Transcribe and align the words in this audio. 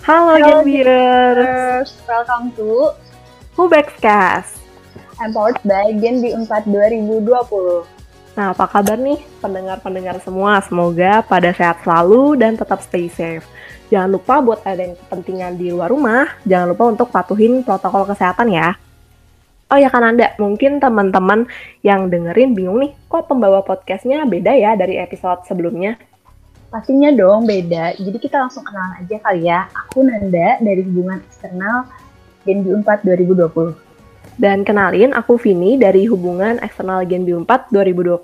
Halo, 0.00 0.40
Hello, 0.40 0.64
Genviewers, 0.64 1.92
welcome 2.08 2.48
to 2.56 2.88
Hubekscast. 3.52 4.56
Empowered 5.20 5.60
by 5.60 5.92
Gen 6.00 6.24
B 6.24 6.32
4 6.32 6.48
2020. 6.72 7.84
Nah, 8.32 8.56
apa 8.56 8.64
kabar 8.64 8.96
nih 8.96 9.20
pendengar-pendengar 9.44 10.16
semua? 10.24 10.64
Semoga 10.64 11.20
pada 11.20 11.52
sehat 11.52 11.84
selalu 11.84 12.40
dan 12.40 12.56
tetap 12.56 12.80
stay 12.80 13.12
safe. 13.12 13.44
Jangan 13.92 14.08
lupa 14.08 14.40
buat 14.40 14.64
ada 14.64 14.88
yang 14.88 14.96
kepentingan 14.96 15.60
di 15.60 15.68
luar 15.68 15.92
rumah, 15.92 16.32
jangan 16.48 16.72
lupa 16.72 16.84
untuk 16.96 17.12
patuhin 17.12 17.60
protokol 17.60 18.08
kesehatan 18.08 18.56
ya. 18.56 18.80
Oh 19.68 19.76
ya 19.76 19.92
kan 19.92 20.00
Anda, 20.00 20.32
mungkin 20.40 20.80
teman-teman 20.80 21.44
yang 21.84 22.08
dengerin 22.08 22.56
bingung 22.56 22.80
nih, 22.80 22.96
kok 23.04 23.28
pembawa 23.28 23.60
podcastnya 23.60 24.24
beda 24.24 24.56
ya 24.56 24.80
dari 24.80 24.96
episode 24.96 25.44
sebelumnya? 25.44 26.00
Pastinya 26.70 27.10
dong 27.10 27.50
beda, 27.50 27.98
jadi 27.98 28.14
kita 28.14 28.46
langsung 28.46 28.62
kenalan 28.62 29.02
aja 29.02 29.18
kali 29.18 29.50
ya. 29.50 29.66
Aku 29.74 30.06
Nanda 30.06 30.54
dari 30.62 30.86
hubungan 30.86 31.18
eksternal 31.18 31.90
Gen 32.46 32.62
B 32.62 32.70
4 32.78 33.02
2020. 33.02 33.74
Dan 34.38 34.62
kenalin, 34.62 35.10
aku 35.10 35.34
Vini 35.34 35.74
dari 35.74 36.06
hubungan 36.06 36.62
eksternal 36.62 37.02
Gen 37.10 37.26
B 37.26 37.34
4 37.34 37.74
2020. 37.74 38.22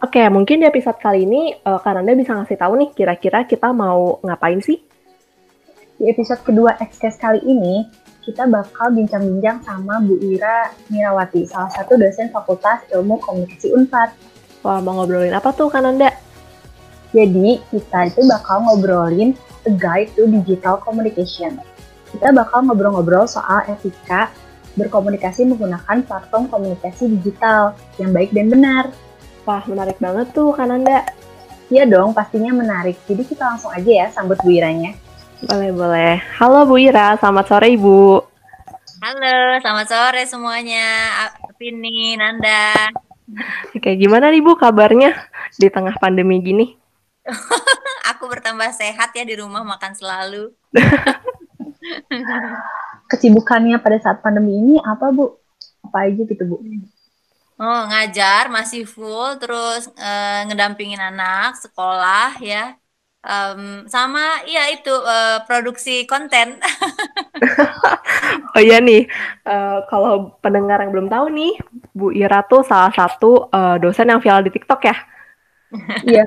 Oke, 0.00 0.22
mungkin 0.32 0.64
di 0.64 0.66
episode 0.68 0.96
kali 0.96 1.28
ini 1.28 1.52
uh, 1.60 1.76
Kananda 1.84 2.16
bisa 2.16 2.32
ngasih 2.40 2.56
tahu 2.56 2.72
nih 2.80 2.88
kira-kira 2.96 3.44
kita 3.44 3.68
mau 3.68 4.16
ngapain 4.24 4.64
sih? 4.64 4.80
Di 6.00 6.08
episode 6.08 6.40
kedua 6.40 6.72
Xcast 6.80 7.20
kali 7.20 7.44
ini, 7.44 7.84
kita 8.24 8.48
bakal 8.48 8.96
bincang-bincang 8.96 9.60
sama 9.60 10.00
Bu 10.00 10.16
Ira 10.24 10.72
Mirawati, 10.88 11.44
salah 11.44 11.68
satu 11.68 12.00
dosen 12.00 12.32
Fakultas 12.32 12.80
Ilmu 12.88 13.20
Komunikasi 13.20 13.76
Unpad. 13.76 14.08
Wah, 14.64 14.80
mau 14.80 15.04
ngobrolin 15.04 15.36
apa 15.36 15.52
tuh 15.52 15.68
Kananda? 15.68 16.25
Jadi, 17.16 17.64
kita 17.72 18.12
itu 18.12 18.20
bakal 18.28 18.68
ngobrolin 18.68 19.32
a 19.64 19.72
guide 19.72 20.12
to 20.12 20.28
digital 20.28 20.76
communication. 20.84 21.56
Kita 22.12 22.28
bakal 22.36 22.68
ngobrol-ngobrol 22.68 23.24
soal 23.24 23.64
etika 23.72 24.28
berkomunikasi 24.76 25.48
menggunakan 25.48 26.04
platform 26.04 26.52
komunikasi 26.52 27.08
digital 27.16 27.72
yang 27.96 28.12
baik 28.12 28.36
dan 28.36 28.52
benar. 28.52 28.92
Wah, 29.48 29.64
menarik 29.64 29.96
banget 29.96 30.28
tuh 30.36 30.52
Kananda. 30.52 31.08
Iya 31.72 31.88
dong, 31.88 32.12
pastinya 32.12 32.52
menarik. 32.52 33.00
Jadi 33.08 33.24
kita 33.24 33.48
langsung 33.48 33.72
aja 33.72 33.88
ya 33.88 34.06
sambut 34.12 34.36
Bu 34.44 34.52
Iranya. 34.52 34.92
Boleh, 35.40 35.72
boleh. 35.72 36.14
Halo 36.36 36.68
Bu 36.68 36.76
Ira, 36.76 37.16
selamat 37.16 37.44
sore 37.48 37.72
Ibu. 37.74 38.22
Halo, 39.00 39.36
selamat 39.64 39.86
sore 39.88 40.22
semuanya. 40.28 40.86
Vini, 41.56 42.14
Nanda. 42.20 42.92
Oke, 43.72 43.96
gimana 43.96 44.28
nih 44.28 44.44
Bu 44.44 44.54
kabarnya 44.54 45.16
di 45.56 45.66
tengah 45.72 45.96
pandemi 45.96 46.38
gini? 46.44 46.85
Aku 48.14 48.30
bertambah 48.30 48.70
sehat 48.74 49.10
ya 49.14 49.24
di 49.26 49.34
rumah 49.38 49.62
makan 49.66 49.92
selalu. 49.94 50.50
Kesibukannya 53.10 53.78
pada 53.78 53.98
saat 54.02 54.18
pandemi 54.22 54.58
ini 54.58 54.74
apa 54.82 55.10
Bu? 55.14 55.38
Apa 55.86 56.10
aja 56.10 56.22
gitu 56.26 56.44
Bu? 56.46 56.56
Oh, 57.56 57.80
ngajar 57.88 58.52
masih 58.52 58.84
full, 58.84 59.40
terus 59.40 59.88
eh, 59.96 60.44
ngedampingin 60.44 61.00
anak 61.00 61.56
sekolah 61.56 62.36
ya. 62.42 62.76
Em, 63.26 63.82
sama 63.90 64.44
ya 64.46 64.70
itu 64.70 64.92
eh, 64.92 65.38
produksi 65.48 66.06
konten. 66.06 66.56
Oh 68.56 68.62
iya 68.64 68.80
nih, 68.80 69.04
eh, 69.44 69.78
kalau 69.92 70.32
pendengar 70.40 70.80
yang 70.80 70.88
belum 70.88 71.12
tahu 71.12 71.28
nih, 71.28 71.60
Bu 71.92 72.16
Ira 72.16 72.40
tuh 72.48 72.64
salah 72.64 72.88
satu 72.88 73.52
eh, 73.52 73.76
dosen 73.76 74.08
yang 74.08 74.24
viral 74.24 74.48
di 74.48 74.52
TikTok 74.56 74.80
ya. 74.80 74.96
Iya. 76.08 76.24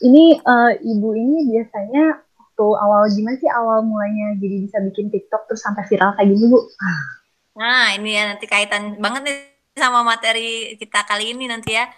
Ini 0.00 0.24
eh, 0.40 0.72
Ibu 0.80 1.08
ini 1.12 1.38
biasanya 1.52 2.24
waktu 2.36 2.66
awal 2.76 3.08
gimana 3.12 3.36
sih 3.36 3.50
awal 3.52 3.84
mulanya 3.84 4.36
jadi 4.40 4.56
bisa 4.64 4.80
bikin 4.80 5.12
TikTok 5.12 5.48
terus 5.48 5.60
sampai 5.64 5.84
viral 5.88 6.16
kayak 6.16 6.28
gini 6.28 6.44
Bu? 6.48 6.60
Nah, 7.60 7.92
ini 7.96 8.16
ya 8.16 8.32
nanti 8.32 8.48
kaitan 8.48 8.96
banget 8.96 9.22
nih 9.28 9.36
sama 9.76 10.00
materi 10.00 10.76
kita 10.80 11.04
kali 11.04 11.36
ini 11.36 11.48
nanti 11.48 11.76
ya. 11.76 11.88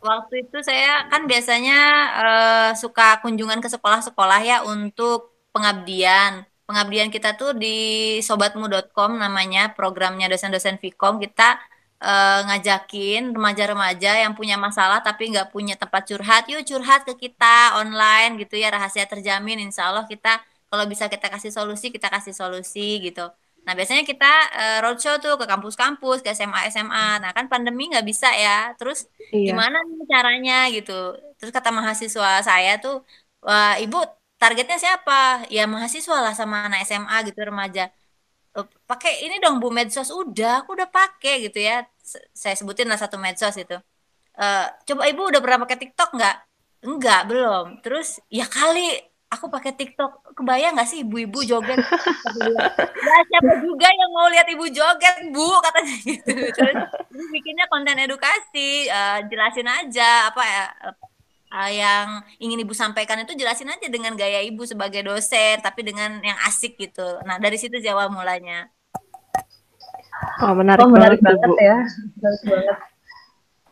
Waktu 0.00 0.48
itu 0.48 0.64
saya 0.64 1.04
kan 1.12 1.28
biasanya 1.28 1.78
eh, 2.20 2.70
suka 2.76 3.20
kunjungan 3.20 3.60
ke 3.60 3.68
sekolah-sekolah 3.68 4.40
ya 4.40 4.58
untuk 4.64 5.36
pengabdian. 5.52 6.48
Pengabdian 6.64 7.10
kita 7.10 7.34
tuh 7.34 7.52
di 7.52 8.16
sobatmu.com 8.22 9.18
namanya 9.18 9.74
programnya 9.74 10.30
dosen-dosen 10.30 10.78
Vkom 10.78 11.18
kita 11.18 11.58
eh, 12.04 12.38
ngajakin 12.46 13.20
remaja-remaja 13.36 14.08
yang 14.24 14.32
punya 14.38 14.56
masalah 14.66 14.98
tapi 15.06 15.22
nggak 15.32 15.48
punya 15.54 15.74
tempat 15.80 16.02
curhat, 16.10 16.42
yuk 16.50 16.62
curhat 16.70 17.00
ke 17.08 17.12
kita 17.24 17.46
online 17.80 18.30
gitu 18.40 18.54
ya 18.62 18.68
rahasia 18.74 19.04
terjamin. 19.12 19.56
Insya 19.64 19.82
Allah 19.92 20.04
kita 20.12 20.28
kalau 20.70 20.84
bisa 20.92 21.04
kita 21.12 21.26
kasih 21.34 21.52
solusi 21.56 21.86
kita 21.94 22.08
kasih 22.14 22.34
solusi 22.40 22.80
gitu. 23.06 23.20
Nah, 23.66 23.72
biasanya 23.78 24.02
kita 24.10 24.26
eh, 24.58 24.76
roadshow 24.82 25.14
tuh 25.24 25.32
ke 25.40 25.44
kampus-kampus, 25.50 26.16
ke 26.24 26.28
SMA-SMA. 26.38 27.20
Nah, 27.22 27.30
kan 27.36 27.46
pandemi 27.52 27.82
nggak 27.90 28.06
bisa 28.10 28.28
ya. 28.44 28.50
Terus 28.78 28.98
Iya. 29.32 29.64
gimana 29.64 29.76
nih 29.88 30.04
caranya 30.12 30.54
gitu. 30.74 30.92
Terus 31.38 31.52
kata 31.56 31.70
mahasiswa 31.78 32.28
saya 32.48 32.70
tuh, 32.82 32.94
wah 33.46 33.72
ibu 33.82 33.96
targetnya 34.40 34.76
siapa? 34.84 35.12
Ya 35.54 35.60
mahasiswa 35.72 36.16
lah 36.24 36.32
sama 36.40 36.56
anak 36.66 36.78
SMA 36.88 37.16
gitu 37.28 37.40
remaja. 37.48 37.82
"Eh, 38.58 38.66
Pakai 38.90 39.12
ini 39.26 39.36
dong 39.42 39.62
Bu 39.62 39.68
medsos. 39.70 40.10
Udah, 40.10 40.62
aku 40.64 40.74
udah 40.78 40.88
pakai 40.90 41.46
gitu 41.46 41.58
ya. 41.62 41.86
Saya 42.34 42.54
sebutin 42.58 42.88
lah 42.90 42.98
satu 42.98 43.16
medsos 43.20 43.54
itu. 43.54 43.76
Eh, 44.40 44.66
coba 44.88 45.02
ibu 45.10 45.22
udah 45.30 45.40
pernah 45.44 45.58
pakai 45.66 45.78
TikTok 45.82 46.10
nggak? 46.16 46.36
Enggak, 46.88 47.20
belum. 47.30 47.66
Terus 47.84 48.18
ya 48.32 48.46
kali 48.48 48.98
aku 49.30 49.46
pakai 49.52 49.72
TikTok. 49.78 50.34
Kebayang 50.38 50.72
nggak 50.74 50.88
sih 50.90 50.98
ibu-ibu 51.04 51.40
joget? 51.46 51.78
Ya 53.00 53.16
siapa 53.26 53.52
juga 53.64 53.88
yang 53.90 54.10
mau 54.12 54.28
lihat 54.28 54.46
ibu 54.52 54.66
joget, 54.68 55.16
Bu, 55.32 55.48
katanya 55.64 55.94
gitu. 56.04 56.34
Terus, 56.52 56.76
bikinnya 57.32 57.64
konten 57.72 57.96
edukasi, 57.96 58.86
eh, 58.86 59.18
jelasin 59.26 59.66
aja 59.66 60.28
apa 60.30 60.42
ya 60.44 60.64
eh, 61.50 61.70
yang 61.82 62.22
ingin 62.38 62.62
ibu 62.62 62.72
sampaikan 62.72 63.22
itu 63.22 63.34
jelasin 63.34 63.70
aja 63.70 63.86
dengan 63.90 64.14
gaya 64.14 64.40
ibu 64.42 64.62
sebagai 64.64 65.02
dosen, 65.04 65.58
tapi 65.60 65.82
dengan 65.82 66.22
yang 66.22 66.38
asik 66.46 66.78
gitu. 66.78 67.20
Nah 67.26 67.36
dari 67.42 67.58
situ 67.58 67.76
awal 67.90 68.08
mulanya. 68.10 68.70
Wah, 70.40 70.52
menarik, 70.56 70.84
Oh 70.84 70.90
menarik 70.92 71.20
banget, 71.20 71.40
banget 71.42 71.50
Bu. 71.50 71.54
ya. 71.60 71.78
Menarik 72.16 72.42
banget. 72.48 72.78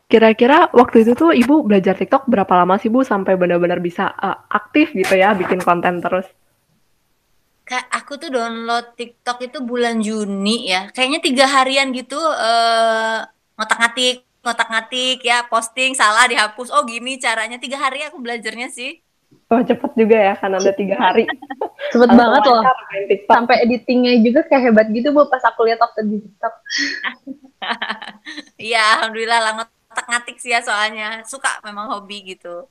Kira-kira 0.09 0.73
waktu 0.73 1.05
itu 1.05 1.13
tuh 1.13 1.37
Ibu 1.37 1.69
belajar 1.69 1.93
TikTok 1.93 2.33
berapa 2.33 2.49
lama 2.57 2.81
sih 2.81 2.89
Bu 2.89 3.05
sampai 3.05 3.37
benar-benar 3.37 3.81
bisa 3.81 4.09
eh, 4.17 4.39
aktif 4.53 4.97
gitu 4.97 5.15
ya 5.17 5.37
bikin 5.37 5.61
konten 5.61 6.01
terus? 6.01 6.25
Kak, 7.69 7.85
aku 7.93 8.17
tuh 8.17 8.33
download 8.33 8.97
TikTok 8.97 9.45
itu 9.45 9.61
bulan 9.61 10.01
Juni 10.01 10.73
ya. 10.73 10.89
Kayaknya 10.89 11.21
tiga 11.21 11.45
harian 11.45 11.93
gitu 11.93 12.17
eh 12.17 13.21
ngotak-ngatik, 13.61 14.25
ngotak-ngatik 14.43 15.23
ya, 15.25 15.45
posting 15.47 15.93
salah 15.95 16.27
dihapus. 16.31 16.71
Oh 16.71 16.87
gini 16.87 17.19
caranya 17.19 17.59
tiga 17.59 17.79
hari 17.79 18.03
aku 18.07 18.19
belajarnya 18.23 18.71
sih. 18.71 19.03
Wah, 19.49 19.65
cepet 19.65 19.93
juga 19.97 20.17
ya 20.17 20.35
kan 20.37 20.53
ada 20.53 20.73
tiga 20.77 20.97
hari. 20.97 21.25
Cepet 21.93 22.05
Langsung 22.05 22.21
banget 22.21 22.43
loh. 22.49 22.63
Sampai 23.25 23.57
editingnya 23.65 24.21
juga 24.21 24.45
kayak 24.45 24.73
hebat 24.73 24.87
gitu 24.93 25.09
Bu 25.13 25.25
pas 25.29 25.41
aku 25.41 25.65
lihat 25.65 25.81
waktu 25.81 26.05
di 26.09 26.17
TikTok. 26.25 26.55
Iya, 28.55 29.03
alhamdulillah 29.03 29.41
lah 29.41 29.53
ngotak-ngatik 29.59 30.39
sih 30.39 30.53
ya 30.55 30.61
soalnya. 30.63 31.25
Suka 31.27 31.59
memang 31.65 31.91
hobi 31.91 32.37
gitu. 32.37 32.69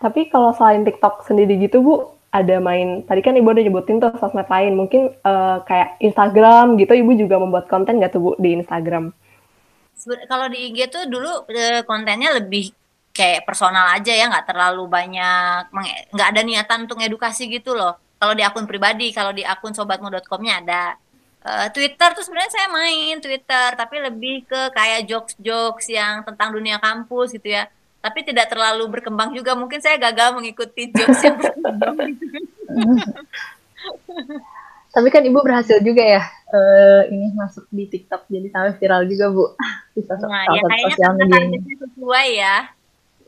Tapi 0.00 0.30
kalau 0.32 0.54
selain 0.54 0.86
TikTok 0.86 1.26
sendiri 1.26 1.58
gitu 1.60 1.82
Bu, 1.82 1.94
ada 2.30 2.62
main, 2.62 3.02
tadi 3.04 3.20
kan 3.20 3.34
Ibu 3.34 3.50
udah 3.50 3.64
nyebutin 3.66 3.98
tuh 3.98 4.14
sosmed 4.22 4.46
lain, 4.46 4.78
mungkin 4.78 5.12
eh, 5.12 5.56
kayak 5.66 5.98
Instagram 5.98 6.78
gitu 6.78 6.94
Ibu 6.94 7.18
juga 7.18 7.42
membuat 7.42 7.66
konten 7.66 7.98
nggak 7.98 8.14
tuh 8.14 8.22
Bu 8.22 8.30
di 8.38 8.54
Instagram? 8.54 9.12
Kalau 10.04 10.46
di 10.48 10.72
IG 10.72 10.78
tuh 10.88 11.04
dulu 11.06 11.44
eh, 11.52 11.82
kontennya 11.84 12.36
lebih 12.40 12.72
kayak 13.10 13.44
personal 13.44 13.90
aja 13.92 14.12
ya, 14.14 14.30
nggak 14.30 14.46
terlalu 14.48 14.86
banyak, 14.86 15.68
nggak 16.14 16.28
ada 16.30 16.40
niatan 16.46 16.88
untuk 16.88 17.02
edukasi 17.02 17.50
gitu 17.50 17.74
loh. 17.76 17.98
Kalau 18.20 18.36
di 18.36 18.44
akun 18.44 18.68
pribadi, 18.68 19.12
kalau 19.16 19.32
di 19.32 19.44
akun 19.44 19.72
sobatmu.com-nya 19.72 20.54
ada. 20.64 20.84
Eh, 21.40 21.68
Twitter 21.72 22.12
tuh 22.12 22.20
sebenarnya 22.20 22.52
saya 22.52 22.68
main 22.68 23.16
Twitter, 23.16 23.68
tapi 23.72 23.96
lebih 23.96 24.44
ke 24.44 24.60
kayak 24.76 25.08
jokes-jokes 25.08 25.88
yang 25.88 26.20
tentang 26.24 26.52
dunia 26.52 26.76
kampus 26.76 27.32
gitu 27.32 27.48
ya. 27.56 27.64
Tapi 28.00 28.24
tidak 28.24 28.52
terlalu 28.52 28.88
berkembang 28.88 29.32
juga. 29.32 29.56
Mungkin 29.56 29.80
saya 29.80 29.96
gagal 30.00 30.36
mengikuti 30.36 30.88
jokes 30.92 31.20
yang 31.24 31.36
berkembang 31.44 31.96
gitu. 32.16 32.38
Tapi 34.90 35.08
kan 35.08 35.22
Ibu 35.22 35.38
berhasil 35.46 35.78
juga 35.80 36.02
ya 36.02 36.22
eh, 36.50 37.02
ini 37.14 37.30
masuk 37.34 37.70
di 37.70 37.86
TikTok 37.86 38.26
jadi 38.26 38.50
sampai 38.50 38.74
viral 38.78 39.06
juga 39.06 39.30
Bu. 39.30 39.44
Di 39.94 40.02
sosok 40.06 40.28
Nah, 40.30 40.44
ya 40.50 40.62
sosial 40.86 41.12
media. 41.18 41.34
targetnya 41.38 41.76
sesuai 41.82 42.28
ya. 42.34 42.56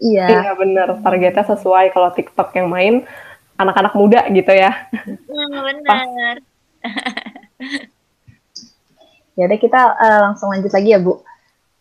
Iya. 0.02 0.26
Iya 0.26 0.50
bener, 0.58 0.88
targetnya 1.02 1.44
sesuai 1.46 1.86
kalau 1.94 2.10
TikTok 2.10 2.48
yang 2.58 2.66
main 2.66 2.94
anak-anak 3.58 3.94
muda 3.94 4.26
gitu 4.30 4.50
ya. 4.50 4.70
Hmm, 5.06 5.58
benar. 5.70 6.34
Ya 9.32 9.48
udah 9.48 9.56
kita 9.56 9.80
eh, 9.96 10.20
langsung 10.28 10.52
lanjut 10.52 10.68
lagi 10.68 10.92
ya 10.92 11.00
Bu. 11.00 11.24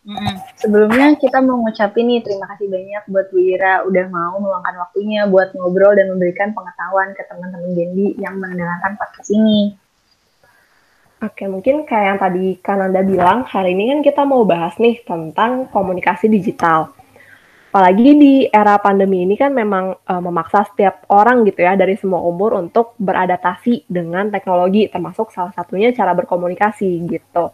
Mm-hmm. 0.02 0.58
Sebelumnya 0.58 1.14
kita 1.14 1.38
mau 1.38 1.62
ngucapin 1.62 2.10
nih 2.10 2.26
terima 2.26 2.50
kasih 2.50 2.66
banyak 2.66 3.02
buat 3.06 3.26
Bu 3.30 3.38
Ira 3.38 3.86
udah 3.86 4.06
mau 4.10 4.34
meluangkan 4.42 4.74
waktunya 4.82 5.30
buat 5.30 5.54
ngobrol 5.54 5.94
dan 5.94 6.10
memberikan 6.10 6.50
pengetahuan 6.50 7.14
ke 7.14 7.22
teman-teman 7.30 7.70
Gendi 7.70 8.18
yang 8.18 8.34
mendengarkan 8.34 8.98
podcast 8.98 9.30
ini. 9.30 9.78
Oke, 11.22 11.46
mungkin 11.46 11.86
kayak 11.86 12.06
yang 12.10 12.18
tadi 12.18 12.58
Kananda 12.58 12.98
bilang, 13.06 13.46
hari 13.46 13.78
ini 13.78 13.94
kan 13.94 14.00
kita 14.02 14.22
mau 14.26 14.42
bahas 14.42 14.74
nih 14.82 15.06
tentang 15.06 15.70
komunikasi 15.70 16.26
digital. 16.26 16.90
Apalagi 17.72 18.20
di 18.20 18.34
era 18.52 18.76
pandemi 18.76 19.24
ini 19.24 19.32
kan 19.32 19.48
memang 19.48 19.96
uh, 19.96 20.20
memaksa 20.20 20.68
setiap 20.68 21.08
orang 21.08 21.40
gitu 21.48 21.64
ya 21.64 21.72
dari 21.72 21.96
semua 21.96 22.20
umur 22.20 22.60
untuk 22.60 22.92
beradaptasi 23.00 23.88
dengan 23.88 24.28
teknologi, 24.28 24.92
termasuk 24.92 25.32
salah 25.32 25.56
satunya 25.56 25.88
cara 25.96 26.12
berkomunikasi 26.12 27.00
gitu. 27.08 27.48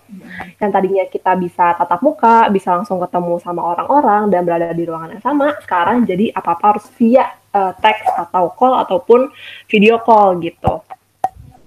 Yang 0.59 0.70
tadinya 0.75 1.05
kita 1.06 1.38
bisa 1.38 1.79
tatap 1.79 2.03
muka, 2.03 2.50
bisa 2.50 2.75
langsung 2.75 2.99
ketemu 2.99 3.38
sama 3.38 3.62
orang-orang 3.62 4.26
dan 4.26 4.43
berada 4.43 4.75
di 4.75 4.82
ruangan 4.91 5.15
yang 5.15 5.23
sama, 5.23 5.55
sekarang 5.62 6.03
jadi 6.03 6.35
apa-apa 6.35 6.67
harus 6.75 6.91
via 6.99 7.38
uh, 7.55 7.71
teks 7.79 8.11
atau 8.19 8.50
call 8.59 8.75
ataupun 8.75 9.31
video 9.71 10.03
call 10.03 10.43
gitu. 10.43 10.82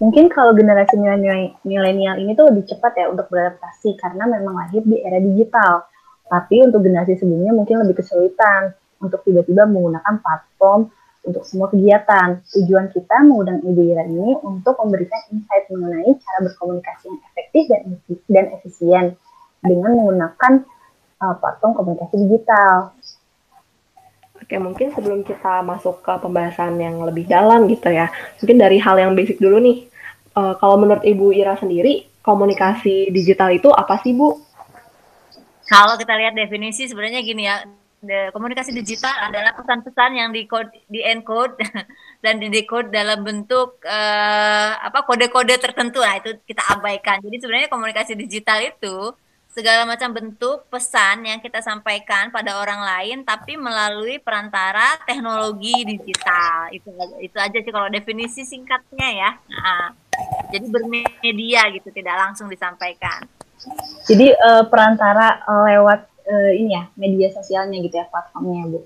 Mungkin 0.03 0.27
kalau 0.27 0.51
generasi 0.51 0.99
milenial 1.63 2.19
ini 2.19 2.35
tuh 2.35 2.51
lebih 2.51 2.67
cepat 2.67 2.99
ya 2.99 3.07
untuk 3.07 3.31
beradaptasi 3.31 3.95
karena 3.95 4.27
memang 4.27 4.59
lahir 4.59 4.83
di 4.83 4.99
era 4.99 5.23
digital 5.23 5.87
tapi 6.31 6.63
untuk 6.63 6.79
generasi 6.87 7.19
sebelumnya 7.19 7.51
mungkin 7.51 7.83
lebih 7.83 7.99
kesulitan 7.99 8.71
untuk 9.03 9.19
tiba-tiba 9.27 9.67
menggunakan 9.67 10.23
platform 10.23 10.87
untuk 11.27 11.43
semua 11.43 11.67
kegiatan. 11.67 12.39
Tujuan 12.55 12.87
kita 12.95 13.19
mengundang 13.27 13.59
Ibu 13.61 13.81
Ira 13.91 14.07
ini 14.07 14.39
untuk 14.39 14.79
memberikan 14.79 15.19
insight 15.35 15.67
mengenai 15.67 16.15
cara 16.23 16.39
berkomunikasi 16.47 17.03
yang 17.11 17.19
efektif 17.35 17.63
dan 18.31 18.45
efisien 18.55 19.05
dengan 19.59 19.91
menggunakan 19.91 20.63
uh, 21.19 21.35
platform 21.37 21.71
komunikasi 21.75 22.15
digital. 22.25 22.95
Oke, 24.41 24.55
mungkin 24.57 24.87
sebelum 24.95 25.21
kita 25.21 25.61
masuk 25.61 26.01
ke 26.01 26.13
pembahasan 26.17 26.79
yang 26.81 26.97
lebih 27.05 27.29
dalam 27.29 27.69
gitu 27.69 27.93
ya, 27.93 28.09
mungkin 28.41 28.57
dari 28.57 28.81
hal 28.81 28.97
yang 28.97 29.13
basic 29.13 29.37
dulu 29.37 29.61
nih. 29.61 29.85
Uh, 30.31 30.55
kalau 30.57 30.79
menurut 30.79 31.03
Ibu 31.03 31.35
Ira 31.35 31.59
sendiri, 31.59 32.07
komunikasi 32.23 33.11
digital 33.11 33.51
itu 33.51 33.67
apa 33.69 33.99
sih, 34.01 34.15
Bu? 34.15 34.39
Kalau 35.71 35.95
kita 35.95 36.19
lihat 36.19 36.35
definisi 36.35 36.83
sebenarnya 36.91 37.23
gini 37.23 37.47
ya, 37.47 37.63
komunikasi 38.35 38.75
digital 38.75 39.31
adalah 39.31 39.55
pesan-pesan 39.55 40.11
yang 40.19 40.29
di 40.35 40.43
di 40.91 40.99
encode 40.99 41.55
dan 42.25 42.43
di 42.43 42.51
decode 42.51 42.91
dalam 42.91 43.23
bentuk 43.23 43.79
uh, 43.87 44.71
apa 44.83 45.07
kode-kode 45.07 45.55
tertentu 45.61 46.03
lah 46.03 46.19
itu 46.19 46.35
kita 46.43 46.75
abaikan. 46.75 47.23
Jadi 47.23 47.39
sebenarnya 47.39 47.69
komunikasi 47.71 48.19
digital 48.19 48.59
itu 48.59 49.15
segala 49.51 49.83
macam 49.83 50.15
bentuk 50.15 50.67
pesan 50.71 51.27
yang 51.27 51.39
kita 51.43 51.59
sampaikan 51.59 52.31
pada 52.31 52.55
orang 52.59 52.79
lain 52.79 53.27
tapi 53.27 53.55
melalui 53.55 54.19
perantara 54.19 54.99
teknologi 55.07 55.87
digital. 55.87 56.67
Itu 56.75 56.91
itu 57.23 57.37
aja 57.39 57.57
sih 57.63 57.71
kalau 57.71 57.87
definisi 57.87 58.43
singkatnya 58.43 59.07
ya. 59.07 59.29
Nah, 59.47 59.95
jadi 60.51 60.67
bermedia 60.67 61.61
gitu 61.79 61.87
tidak 61.95 62.15
langsung 62.17 62.51
disampaikan. 62.51 63.23
Jadi 64.09 64.33
uh, 64.33 64.65
perantara 64.67 65.45
uh, 65.45 65.63
lewat 65.69 66.01
uh, 66.25 66.51
ini 66.53 66.73
ya 66.73 66.83
media 66.97 67.29
sosialnya 67.29 67.77
gitu 67.81 67.95
ya 68.01 68.05
platformnya 68.09 68.65
bu. 68.67 68.79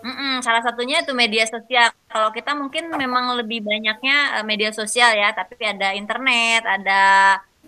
Mm-mm, 0.00 0.40
salah 0.40 0.64
satunya 0.64 1.04
itu 1.04 1.12
media 1.12 1.44
sosial. 1.44 1.92
Kalau 2.08 2.32
kita 2.32 2.56
mungkin 2.56 2.88
memang 2.88 3.36
lebih 3.36 3.60
banyaknya 3.60 4.40
uh, 4.40 4.44
media 4.44 4.72
sosial 4.72 5.12
ya, 5.12 5.28
tapi 5.36 5.60
ada 5.60 5.92
internet, 5.92 6.64
ada 6.64 7.02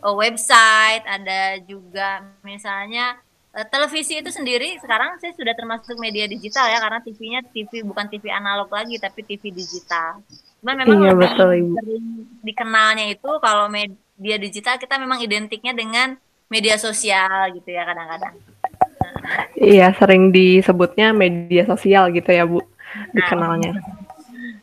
uh, 0.01 0.15
website, 0.17 1.05
ada 1.05 1.61
juga 1.69 2.25
misalnya 2.41 3.21
uh, 3.53 3.67
televisi 3.69 4.19
itu 4.25 4.33
sendiri 4.33 4.81
sekarang 4.81 5.21
saya 5.21 5.37
sudah 5.37 5.53
termasuk 5.53 6.01
media 6.01 6.25
digital 6.25 6.73
ya 6.73 6.81
karena 6.81 7.05
TV-nya 7.05 7.41
TV 7.53 7.85
bukan 7.85 8.09
TV 8.09 8.33
analog 8.33 8.73
lagi 8.73 8.97
tapi 8.97 9.21
TV 9.29 9.53
digital. 9.53 10.25
Cuman 10.65 10.75
memang 10.81 10.99
iya, 11.05 11.11
lebih 11.13 11.29
betul, 11.29 11.37
sering 11.37 11.67
dikenalnya 12.41 13.07
itu 13.13 13.31
kalau 13.45 13.69
media 13.69 14.37
digital 14.41 14.81
kita 14.81 14.97
memang 14.97 15.21
identiknya 15.21 15.77
dengan 15.77 16.17
media 16.53 16.77
sosial 16.77 17.49
gitu 17.57 17.73
ya 17.73 17.89
kadang-kadang. 17.89 18.37
Iya, 19.57 19.97
sering 19.97 20.29
disebutnya 20.29 21.17
media 21.17 21.65
sosial 21.65 22.13
gitu 22.13 22.29
ya, 22.29 22.45
Bu, 22.45 22.61
nah, 22.61 22.67
dikenalnya. 23.17 23.73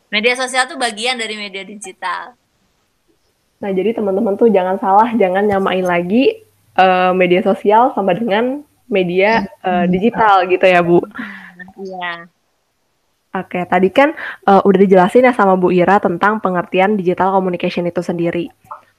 Media 0.06 0.34
sosial 0.38 0.70
tuh 0.70 0.78
bagian 0.78 1.18
dari 1.18 1.34
media 1.34 1.66
digital. 1.66 2.38
Nah, 3.58 3.70
jadi 3.74 3.98
teman-teman 3.98 4.38
tuh 4.38 4.46
jangan 4.48 4.78
salah, 4.78 5.10
jangan 5.18 5.42
nyamain 5.44 5.82
lagi 5.82 6.38
uh, 6.78 7.10
media 7.10 7.42
sosial 7.42 7.90
sama 7.92 8.14
dengan 8.14 8.62
media 8.86 9.50
uh, 9.66 9.84
digital 9.90 10.46
gitu 10.46 10.64
ya, 10.64 10.80
Bu. 10.84 11.02
Iya. 11.80 12.30
Oke, 13.30 13.62
tadi 13.62 13.88
kan 13.94 14.10
uh, 14.42 14.58
udah 14.66 14.78
dijelasin 14.82 15.26
ya 15.26 15.32
sama 15.34 15.54
Bu 15.54 15.70
Ira 15.70 16.02
tentang 16.02 16.42
pengertian 16.42 16.98
digital 16.98 17.30
communication 17.30 17.86
itu 17.86 18.02
sendiri. 18.02 18.50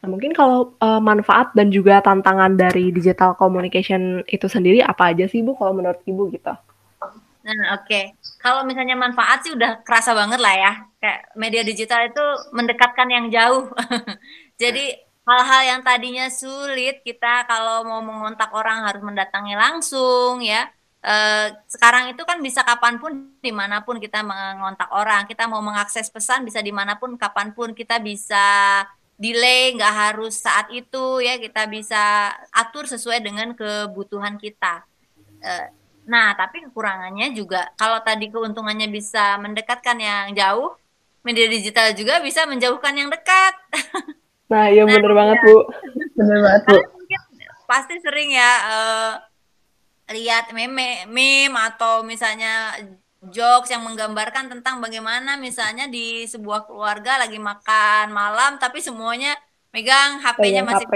Nah, 0.02 0.10
mungkin 0.10 0.34
kalau 0.34 0.74
uh, 0.82 0.98
manfaat 0.98 1.54
dan 1.54 1.70
juga 1.70 2.02
tantangan 2.02 2.58
dari 2.58 2.90
digital 2.90 3.38
communication 3.38 4.26
itu 4.26 4.50
sendiri 4.50 4.82
apa 4.82 5.14
aja 5.14 5.30
sih 5.30 5.46
Bu 5.46 5.54
kalau 5.54 5.78
menurut 5.78 6.02
Ibu 6.02 6.34
gitu? 6.34 6.54
Nah, 7.42 7.78
oke. 7.78 7.86
Okay. 7.86 8.18
Kalau 8.42 8.66
misalnya 8.66 8.98
manfaat 8.98 9.46
sih 9.46 9.54
udah 9.54 9.86
kerasa 9.86 10.18
banget 10.18 10.42
lah 10.42 10.56
ya. 10.58 10.74
Kayak 10.98 11.20
media 11.38 11.62
digital 11.62 12.02
itu 12.10 12.26
mendekatkan 12.50 13.08
yang 13.14 13.26
jauh. 13.30 13.70
Jadi 14.62 14.98
hal-hal 15.22 15.62
yang 15.78 15.82
tadinya 15.86 16.26
sulit 16.34 17.06
kita 17.06 17.46
kalau 17.46 17.86
mau 17.86 18.02
mengontak 18.02 18.50
orang 18.58 18.82
harus 18.90 19.06
mendatangi 19.06 19.54
langsung 19.54 20.42
ya. 20.42 20.66
Eh, 21.02 21.48
sekarang 21.66 22.14
itu 22.14 22.22
kan 22.26 22.42
bisa 22.42 22.62
kapan 22.62 23.02
pun 23.02 23.38
di 23.42 23.54
mana 23.54 23.86
pun 23.86 24.02
kita 24.02 24.26
mengontak 24.26 24.90
orang. 24.94 25.30
Kita 25.30 25.46
mau 25.46 25.62
mengakses 25.62 26.10
pesan 26.10 26.46
bisa 26.46 26.62
di 26.62 26.74
mana 26.74 26.98
pun 26.98 27.14
kapan 27.18 27.54
pun 27.54 27.74
kita 27.78 28.02
bisa 28.02 28.82
delay 29.22 29.78
nggak 29.78 29.94
harus 29.94 30.42
saat 30.42 30.74
itu 30.74 31.22
ya 31.22 31.38
kita 31.38 31.70
bisa 31.70 32.34
atur 32.50 32.90
sesuai 32.90 33.22
dengan 33.22 33.54
kebutuhan 33.54 34.42
kita. 34.42 34.82
Eh, 35.46 35.68
nah, 36.10 36.34
tapi 36.34 36.66
kekurangannya 36.66 37.30
juga 37.38 37.70
kalau 37.78 38.02
tadi 38.02 38.34
keuntungannya 38.34 38.90
bisa 38.90 39.38
mendekatkan 39.38 40.02
yang 40.02 40.34
jauh, 40.34 40.74
media 41.22 41.46
digital 41.46 41.94
juga 41.94 42.18
bisa 42.26 42.50
menjauhkan 42.50 42.98
yang 42.98 43.14
dekat. 43.14 43.54
Nah, 44.52 44.68
iya 44.68 44.84
nah, 44.84 45.00
bener 45.00 45.16
banget, 45.16 45.38
ya. 45.40 45.48
Bu. 45.48 45.58
Bener 46.20 46.38
banget, 46.44 46.62
Bu. 46.68 46.78
Mungkin 47.00 47.22
pasti 47.64 47.96
sering 48.04 48.36
ya 48.36 48.52
uh, 48.68 49.12
lihat 50.12 50.52
meme 50.52 51.08
meme 51.08 51.56
atau 51.56 52.04
misalnya 52.04 52.76
jokes 53.22 53.70
yang 53.70 53.86
menggambarkan 53.86 54.50
tentang 54.50 54.82
bagaimana 54.82 55.38
misalnya 55.38 55.86
di 55.86 56.26
sebuah 56.26 56.66
keluarga 56.66 57.22
lagi 57.22 57.38
makan 57.38 58.10
malam 58.10 58.58
tapi 58.58 58.82
semuanya 58.82 59.38
megang 59.70 60.20
HP-nya 60.20 60.66
masih 60.66 60.88
HP. 60.90 60.96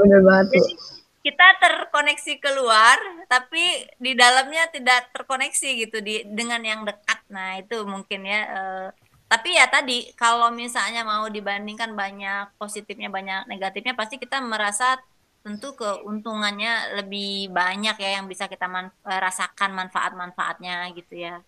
Bener 0.00 0.20
banget. 0.24 0.46
Jadi 0.56 0.72
kita 1.18 1.48
terkoneksi 1.60 2.32
keluar 2.40 2.96
tapi 3.28 3.84
di 4.00 4.16
dalamnya 4.16 4.64
tidak 4.72 5.12
terkoneksi 5.12 5.68
gitu 5.86 6.00
di 6.00 6.24
dengan 6.24 6.64
yang 6.64 6.80
dekat. 6.88 7.20
Nah, 7.28 7.60
itu 7.60 7.84
mungkin 7.84 8.24
ya 8.24 8.40
uh, 8.48 8.88
tapi 9.28 9.60
ya 9.60 9.68
tadi 9.68 10.08
kalau 10.16 10.48
misalnya 10.48 11.04
mau 11.04 11.28
dibandingkan 11.28 11.92
banyak 11.92 12.56
positifnya 12.56 13.12
banyak 13.12 13.44
negatifnya 13.44 13.92
pasti 13.92 14.16
kita 14.16 14.40
merasa 14.40 14.96
tentu 15.48 15.72
keuntungannya 15.72 17.00
lebih 17.00 17.48
banyak 17.48 17.96
ya 17.96 18.20
yang 18.20 18.28
bisa 18.28 18.52
kita 18.52 18.68
man 18.68 18.92
eh, 18.92 19.16
rasakan 19.16 19.72
manfaat-manfaatnya 19.72 20.92
gitu 20.92 21.24
ya. 21.24 21.40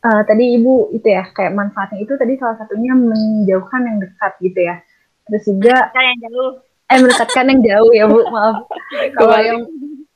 Uh, 0.00 0.22
tadi 0.24 0.56
ibu 0.56 0.88
itu 0.96 1.12
ya 1.12 1.28
kayak 1.28 1.52
manfaatnya 1.52 2.00
itu 2.00 2.16
tadi 2.16 2.40
salah 2.40 2.56
satunya 2.56 2.96
menjauhkan 2.96 3.84
yang 3.84 3.98
dekat 4.00 4.32
gitu 4.40 4.60
ya. 4.64 4.80
Terus 5.28 5.44
juga 5.44 5.76
mendekatkan 5.92 6.04
yang 6.08 6.18
jauh. 6.24 6.50
Eh 6.86 6.98
mendekatkan 7.04 7.44
yang 7.52 7.60
jauh 7.60 7.90
ya 7.92 8.04
bu 8.08 8.18
maaf. 8.32 8.56
kalau 9.20 9.36
yang 9.36 9.60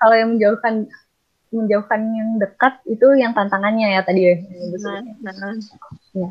kalau 0.01 0.15
yang 0.17 0.29
menjauhkan 0.33 0.75
menjauhkan 1.53 2.01
yang 2.17 2.31
dekat 2.41 2.81
itu 2.89 3.07
yang 3.21 3.37
tantangannya 3.37 3.93
ya 3.93 4.01
tadi 4.01 4.21
ya. 4.25 4.35
Nah, 5.21 5.35
nah. 5.37 5.53
Ya. 6.17 6.29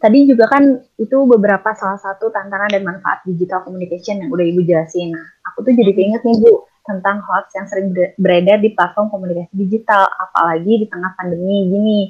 Tadi 0.00 0.24
juga 0.24 0.48
kan 0.48 0.64
itu 0.96 1.16
beberapa 1.28 1.76
salah 1.76 2.00
satu 2.00 2.32
tantangan 2.32 2.72
dan 2.72 2.88
manfaat 2.88 3.20
digital 3.28 3.60
communication 3.68 4.24
yang 4.24 4.32
udah 4.32 4.48
Ibu 4.48 4.64
jelasin. 4.64 5.12
Nah, 5.12 5.28
aku 5.52 5.60
tuh 5.68 5.76
jadi 5.76 5.92
keinget 5.92 6.24
nih 6.24 6.40
Bu 6.40 6.64
tentang 6.88 7.20
hoax 7.20 7.52
yang 7.52 7.68
sering 7.68 7.92
beredar 8.16 8.64
di 8.64 8.72
platform 8.72 9.12
komunikasi 9.12 9.52
digital, 9.52 10.08
apalagi 10.08 10.82
di 10.82 10.86
tengah 10.88 11.12
pandemi 11.20 11.68
gini. 11.68 12.00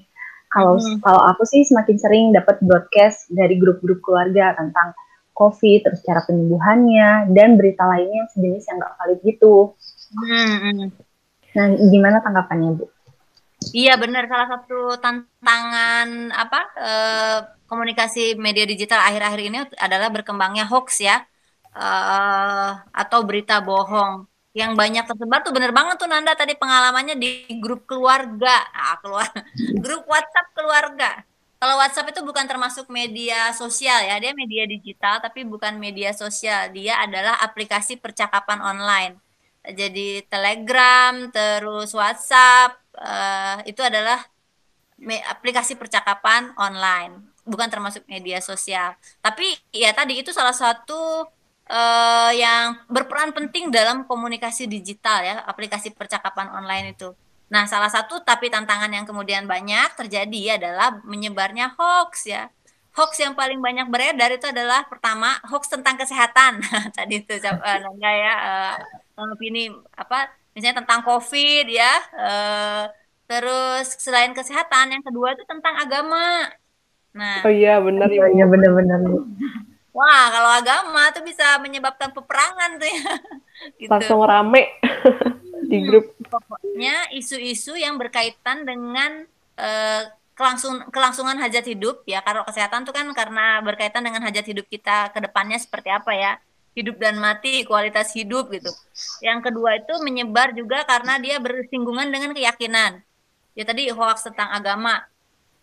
Kalau 0.55 0.79
hmm. 0.79 1.03
kalau 1.03 1.23
aku 1.35 1.43
sih 1.43 1.67
semakin 1.67 1.97
sering 1.99 2.25
dapat 2.31 2.63
broadcast 2.63 3.27
dari 3.35 3.59
grup-grup 3.59 3.99
keluarga 4.07 4.55
tentang 4.55 4.95
COVID, 5.35 5.79
terus 5.83 6.01
cara 6.07 6.23
penyembuhannya, 6.27 7.35
dan 7.35 7.59
berita 7.59 7.91
lainnya 7.91 8.23
yang 8.23 8.31
sejenis 8.31 8.65
yang 8.71 8.77
nggak 8.79 8.95
valid 9.03 9.19
gitu. 9.27 9.55
Hmm. 10.15 10.95
Nah, 11.59 11.67
gimana 11.75 12.23
tanggapannya 12.23 12.79
Bu? 12.79 12.87
Iya 13.69 13.91
benar. 14.03 14.23
Salah 14.31 14.49
satu 14.53 14.75
tantangan 15.05 16.09
apa 16.33 16.59
eh, 16.81 17.37
komunikasi 17.71 18.21
media 18.41 18.65
digital 18.73 19.01
akhir-akhir 19.09 19.41
ini 19.49 19.59
adalah 19.87 20.09
berkembangnya 20.11 20.65
hoax 20.73 20.89
ya. 21.09 21.17
Uh, 21.71 22.75
atau 22.91 23.23
berita 23.29 23.63
bohong. 23.63 24.27
yang 24.51 24.75
banyak 24.75 25.07
tersebar 25.07 25.47
tuh 25.47 25.55
bener 25.55 25.71
banget 25.71 25.95
tuh 26.03 26.11
Nanda. 26.11 26.35
Tadi 26.35 26.59
pengalamannya 26.59 27.15
di 27.15 27.47
grup 27.63 27.87
keluarga. 27.87 28.67
Ah 28.75 28.99
keluar 28.99 29.31
grup 29.85 30.03
WhatsApp 30.11 30.49
keluarga. 30.59 31.23
Kalau 31.63 31.79
WhatsApp 31.79 32.11
itu 32.11 32.21
bukan 32.27 32.47
termasuk 32.51 32.91
media 32.91 33.55
sosial 33.55 34.03
ya. 34.03 34.19
Dia 34.19 34.33
media 34.35 34.67
digital 34.67 35.23
tapi 35.23 35.47
bukan 35.47 35.79
media 35.79 36.11
sosial. 36.11 36.75
Dia 36.75 36.99
adalah 37.07 37.39
aplikasi 37.47 38.03
percakapan 38.03 38.59
online 38.59 39.30
jadi 39.65 40.25
Telegram 40.25 41.29
terus 41.29 41.93
WhatsApp 41.93 42.81
uh, 42.97 43.61
itu 43.69 43.81
adalah 43.85 44.25
aplikasi 45.33 45.81
percakapan 45.81 46.53
online 46.61 47.31
bukan 47.51 47.69
termasuk 47.69 48.05
media 48.07 48.39
sosial. 48.39 48.95
Tapi 49.19 49.57
ya 49.73 49.91
tadi 49.91 50.21
itu 50.21 50.31
salah 50.31 50.55
satu 50.55 51.27
uh, 51.67 52.31
yang 52.31 52.79
berperan 52.87 53.33
penting 53.33 53.73
dalam 53.73 54.05
komunikasi 54.05 54.71
digital 54.71 55.25
ya, 55.25 55.35
aplikasi 55.45 55.91
percakapan 55.91 56.53
online 56.53 56.95
itu. 56.95 57.11
Nah, 57.51 57.67
salah 57.67 57.91
satu 57.91 58.23
tapi 58.23 58.47
tantangan 58.47 58.91
yang 58.95 59.03
kemudian 59.03 59.51
banyak 59.51 59.99
terjadi 59.99 60.61
adalah 60.61 61.03
menyebarnya 61.03 61.75
hoax 61.75 62.31
ya. 62.31 62.47
Hoax 62.95 63.23
yang 63.23 63.35
paling 63.39 63.59
banyak 63.59 63.87
beredar 63.91 64.31
itu 64.35 64.47
adalah 64.51 64.87
pertama 64.87 65.39
hoax 65.51 65.67
tentang 65.67 65.99
kesehatan. 65.99 66.63
tadi 66.97 67.23
itu 67.23 67.35
uh, 67.43 67.79
ya 67.99 68.35
uh, 68.39 68.75
ini 69.41 69.73
apa 69.95 70.31
misalnya 70.55 70.83
tentang 70.85 71.01
COVID 71.07 71.67
ya. 71.71 71.95
Uh, 72.15 72.85
terus 73.31 73.95
selain 74.03 74.35
kesehatan 74.35 74.99
yang 74.99 75.03
kedua 75.07 75.39
itu 75.39 75.45
tentang 75.47 75.79
agama. 75.79 76.51
Nah, 77.11 77.43
oh 77.47 77.53
iya 77.53 77.79
benar 77.83 78.11
iya, 78.11 78.27
iya 78.35 78.47
benar-benar. 78.47 79.01
Wah, 79.91 80.31
kalau 80.31 80.51
agama 80.55 81.11
tuh 81.11 81.27
bisa 81.27 81.59
menyebabkan 81.59 82.15
peperangan 82.15 82.79
tuh 82.79 82.87
ya. 82.87 83.03
gitu. 83.83 83.91
Langsung 83.91 84.23
rame 84.23 84.79
di 85.71 85.79
hmm, 85.83 85.87
grup. 85.87 86.05
Pokoknya 86.31 87.11
isu-isu 87.15 87.75
yang 87.75 87.99
berkaitan 87.99 88.63
dengan 88.63 89.27
uh, 89.59 90.03
kelangsung 90.39 90.89
kelangsungan 90.95 91.43
hajat 91.43 91.67
hidup 91.67 92.07
ya. 92.07 92.23
Kalau 92.23 92.47
kesehatan 92.47 92.87
tuh 92.87 92.95
kan 92.95 93.11
karena 93.11 93.59
berkaitan 93.67 94.07
dengan 94.07 94.23
hajat 94.23 94.47
hidup 94.47 94.67
kita 94.71 95.11
ke 95.11 95.19
depannya 95.21 95.59
seperti 95.59 95.91
apa 95.91 96.15
ya. 96.15 96.33
Hidup 96.81 96.97
dan 96.97 97.21
mati, 97.21 97.69
kualitas 97.69 98.17
hidup 98.17 98.49
gitu. 98.57 98.73
Yang 99.21 99.53
kedua 99.53 99.77
itu 99.77 99.95
menyebar 100.01 100.57
juga 100.57 100.81
karena 100.89 101.21
dia 101.21 101.37
bersinggungan 101.37 102.09
dengan 102.09 102.33
keyakinan. 102.33 103.05
Ya 103.53 103.69
tadi 103.69 103.93
hoax 103.93 104.25
tentang 104.25 104.49
agama 104.49 105.05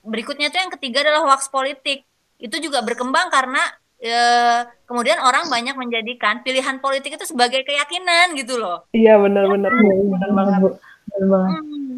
berikutnya 0.07 0.47
tuh 0.53 0.59
yang 0.63 0.71
ketiga 0.79 1.03
adalah 1.03 1.27
hoax 1.27 1.51
politik. 1.51 2.07
Itu 2.37 2.61
juga 2.61 2.85
berkembang 2.85 3.27
karena 3.33 3.59
e, 3.99 4.13
kemudian 4.87 5.19
orang 5.19 5.51
banyak 5.51 5.75
menjadikan 5.75 6.45
pilihan 6.45 6.79
politik 6.79 7.17
itu 7.17 7.25
sebagai 7.27 7.65
keyakinan 7.67 8.37
gitu 8.39 8.55
loh. 8.61 8.87
Iya 8.95 9.17
benar-benar 9.17 9.73
ya, 9.73 9.93
benar 10.05 10.31
banget 10.31 10.55
bu. 10.61 10.69
Benar 11.11 11.25
banget. 11.27 11.51
Hmm. 11.59 11.95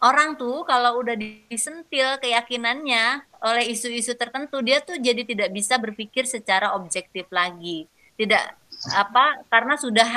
Orang 0.00 0.40
tuh 0.40 0.64
kalau 0.64 1.04
udah 1.04 1.12
disentil 1.12 2.16
keyakinannya 2.24 3.20
oleh 3.44 3.68
isu-isu 3.68 4.16
tertentu, 4.16 4.64
dia 4.64 4.80
tuh 4.80 4.96
jadi 4.96 5.28
tidak 5.28 5.52
bisa 5.52 5.76
berpikir 5.76 6.24
secara 6.24 6.72
objektif 6.72 7.28
lagi. 7.28 7.84
Tidak 8.16 8.59
apa 8.88 9.44
karena 9.52 9.76
sudah 9.76 10.08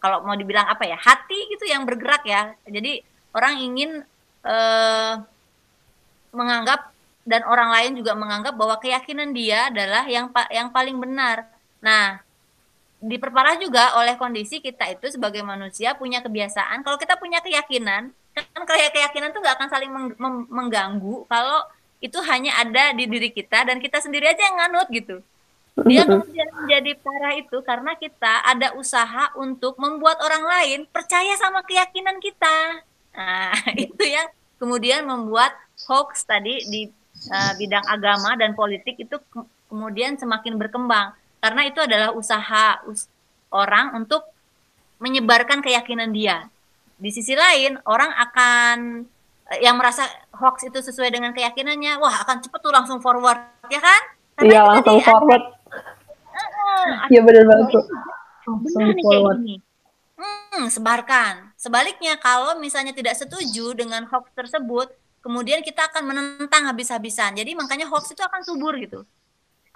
kalau 0.00 0.24
mau 0.24 0.32
dibilang 0.32 0.64
apa 0.64 0.88
ya 0.88 0.96
hati 0.96 1.36
gitu 1.52 1.68
yang 1.68 1.84
bergerak 1.84 2.24
ya. 2.24 2.56
Jadi 2.64 3.04
orang 3.36 3.60
ingin 3.60 3.90
eh, 4.46 5.14
menganggap 6.32 6.90
dan 7.28 7.44
orang 7.44 7.68
lain 7.68 7.92
juga 8.00 8.16
menganggap 8.16 8.56
bahwa 8.56 8.80
keyakinan 8.80 9.36
dia 9.36 9.68
adalah 9.68 10.08
yang 10.08 10.32
yang 10.48 10.72
paling 10.72 10.96
benar. 10.96 11.44
Nah, 11.84 12.24
diperparah 13.00 13.56
juga 13.56 13.96
oleh 13.96 14.16
kondisi 14.20 14.60
kita 14.60 14.88
itu 14.92 15.08
sebagai 15.08 15.40
manusia 15.40 15.96
punya 15.96 16.20
kebiasaan 16.20 16.84
kalau 16.84 17.00
kita 17.00 17.16
punya 17.16 17.40
keyakinan 17.40 18.12
kan 18.36 18.62
kayak 18.68 18.92
keyakinan 18.92 19.32
tuh 19.32 19.40
nggak 19.40 19.56
akan 19.56 19.68
saling 19.72 19.90
meng 19.90 20.46
mengganggu 20.52 21.24
kalau 21.26 21.64
itu 22.04 22.20
hanya 22.28 22.60
ada 22.60 22.92
di 22.92 23.08
diri 23.08 23.32
kita 23.32 23.64
dan 23.64 23.80
kita 23.80 24.04
sendiri 24.04 24.28
aja 24.28 24.44
yang 24.44 24.56
nganut 24.60 24.88
gitu 24.92 25.24
dia 25.86 26.02
kemudian 26.04 26.48
menjadi 26.50 26.92
parah 27.00 27.34
itu 27.38 27.56
karena 27.62 27.92
kita 27.96 28.42
ada 28.44 28.74
usaha 28.76 29.30
untuk 29.38 29.78
membuat 29.78 30.18
orang 30.20 30.44
lain 30.44 30.78
percaya 30.90 31.34
sama 31.38 31.62
keyakinan 31.64 32.18
kita 32.18 32.84
nah 33.14 33.54
itu 33.76 34.04
yang 34.04 34.28
kemudian 34.60 35.06
membuat 35.06 35.56
hoax 35.88 36.26
tadi 36.28 36.62
di 36.68 36.90
uh, 37.32 37.52
bidang 37.56 37.86
agama 37.86 38.36
dan 38.36 38.52
politik 38.52 38.98
itu 38.98 39.16
ke 39.18 39.40
kemudian 39.70 40.18
semakin 40.18 40.58
berkembang 40.58 41.14
karena 41.40 41.62
itu 41.64 41.80
adalah 41.80 42.12
usaha 42.12 42.84
us 42.84 43.08
orang 43.50 43.96
untuk 43.98 44.22
menyebarkan 45.00 45.64
keyakinan 45.64 46.12
dia. 46.12 46.46
Di 47.00 47.08
sisi 47.10 47.32
lain, 47.32 47.80
orang 47.88 48.12
akan 48.12 48.76
eh, 49.50 49.60
yang 49.64 49.80
merasa 49.80 50.04
hoax 50.36 50.68
itu 50.68 50.78
sesuai 50.84 51.10
dengan 51.10 51.32
keyakinannya, 51.32 51.96
wah 51.98 52.22
akan 52.28 52.44
cepet 52.44 52.60
tuh 52.60 52.72
langsung 52.72 53.00
forward, 53.00 53.40
ya 53.72 53.80
kan? 53.80 54.02
iya 54.40 54.64
langsung 54.64 55.00
forward. 55.04 55.59
Iya 57.10 57.20
benar 57.26 57.44
banget 57.46 57.66
tuh. 57.74 57.84
Langsung 58.46 58.96
forward. 59.04 59.38
Hmm, 60.20 60.68
sebarkan. 60.68 61.56
Sebaliknya, 61.56 62.20
kalau 62.20 62.60
misalnya 62.60 62.92
tidak 62.92 63.16
setuju 63.16 63.72
dengan 63.72 64.04
hoax 64.04 64.28
tersebut, 64.36 64.92
kemudian 65.24 65.64
kita 65.64 65.88
akan 65.88 66.02
menentang 66.12 66.68
habis-habisan. 66.68 67.36
Jadi 67.40 67.56
makanya 67.56 67.88
hoax 67.88 68.12
itu 68.12 68.20
akan 68.20 68.42
subur 68.44 68.76
gitu. 68.80 69.04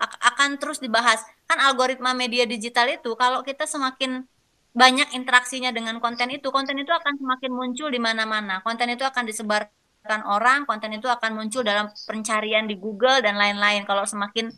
akan 0.02 0.58
terus 0.58 0.82
dibahas. 0.82 1.22
Kan 1.46 1.62
algoritma 1.62 2.18
media 2.18 2.44
digital 2.50 2.90
itu 2.90 3.14
kalau 3.14 3.46
kita 3.46 3.62
semakin 3.62 4.26
banyak 4.74 5.14
interaksinya 5.14 5.70
dengan 5.70 6.02
konten 6.02 6.34
itu, 6.34 6.50
konten 6.50 6.74
itu 6.82 6.90
akan 6.90 7.14
semakin 7.14 7.50
muncul 7.54 7.88
di 7.94 8.02
mana-mana. 8.02 8.58
Konten 8.66 8.90
itu 8.90 9.06
akan 9.06 9.22
disebarkan 9.22 10.26
orang, 10.26 10.66
konten 10.66 10.98
itu 10.98 11.06
akan 11.06 11.38
muncul 11.38 11.62
dalam 11.62 11.86
pencarian 12.10 12.66
di 12.66 12.74
Google 12.74 13.22
dan 13.22 13.38
lain-lain. 13.38 13.86
Kalau 13.86 14.02
semakin 14.02 14.50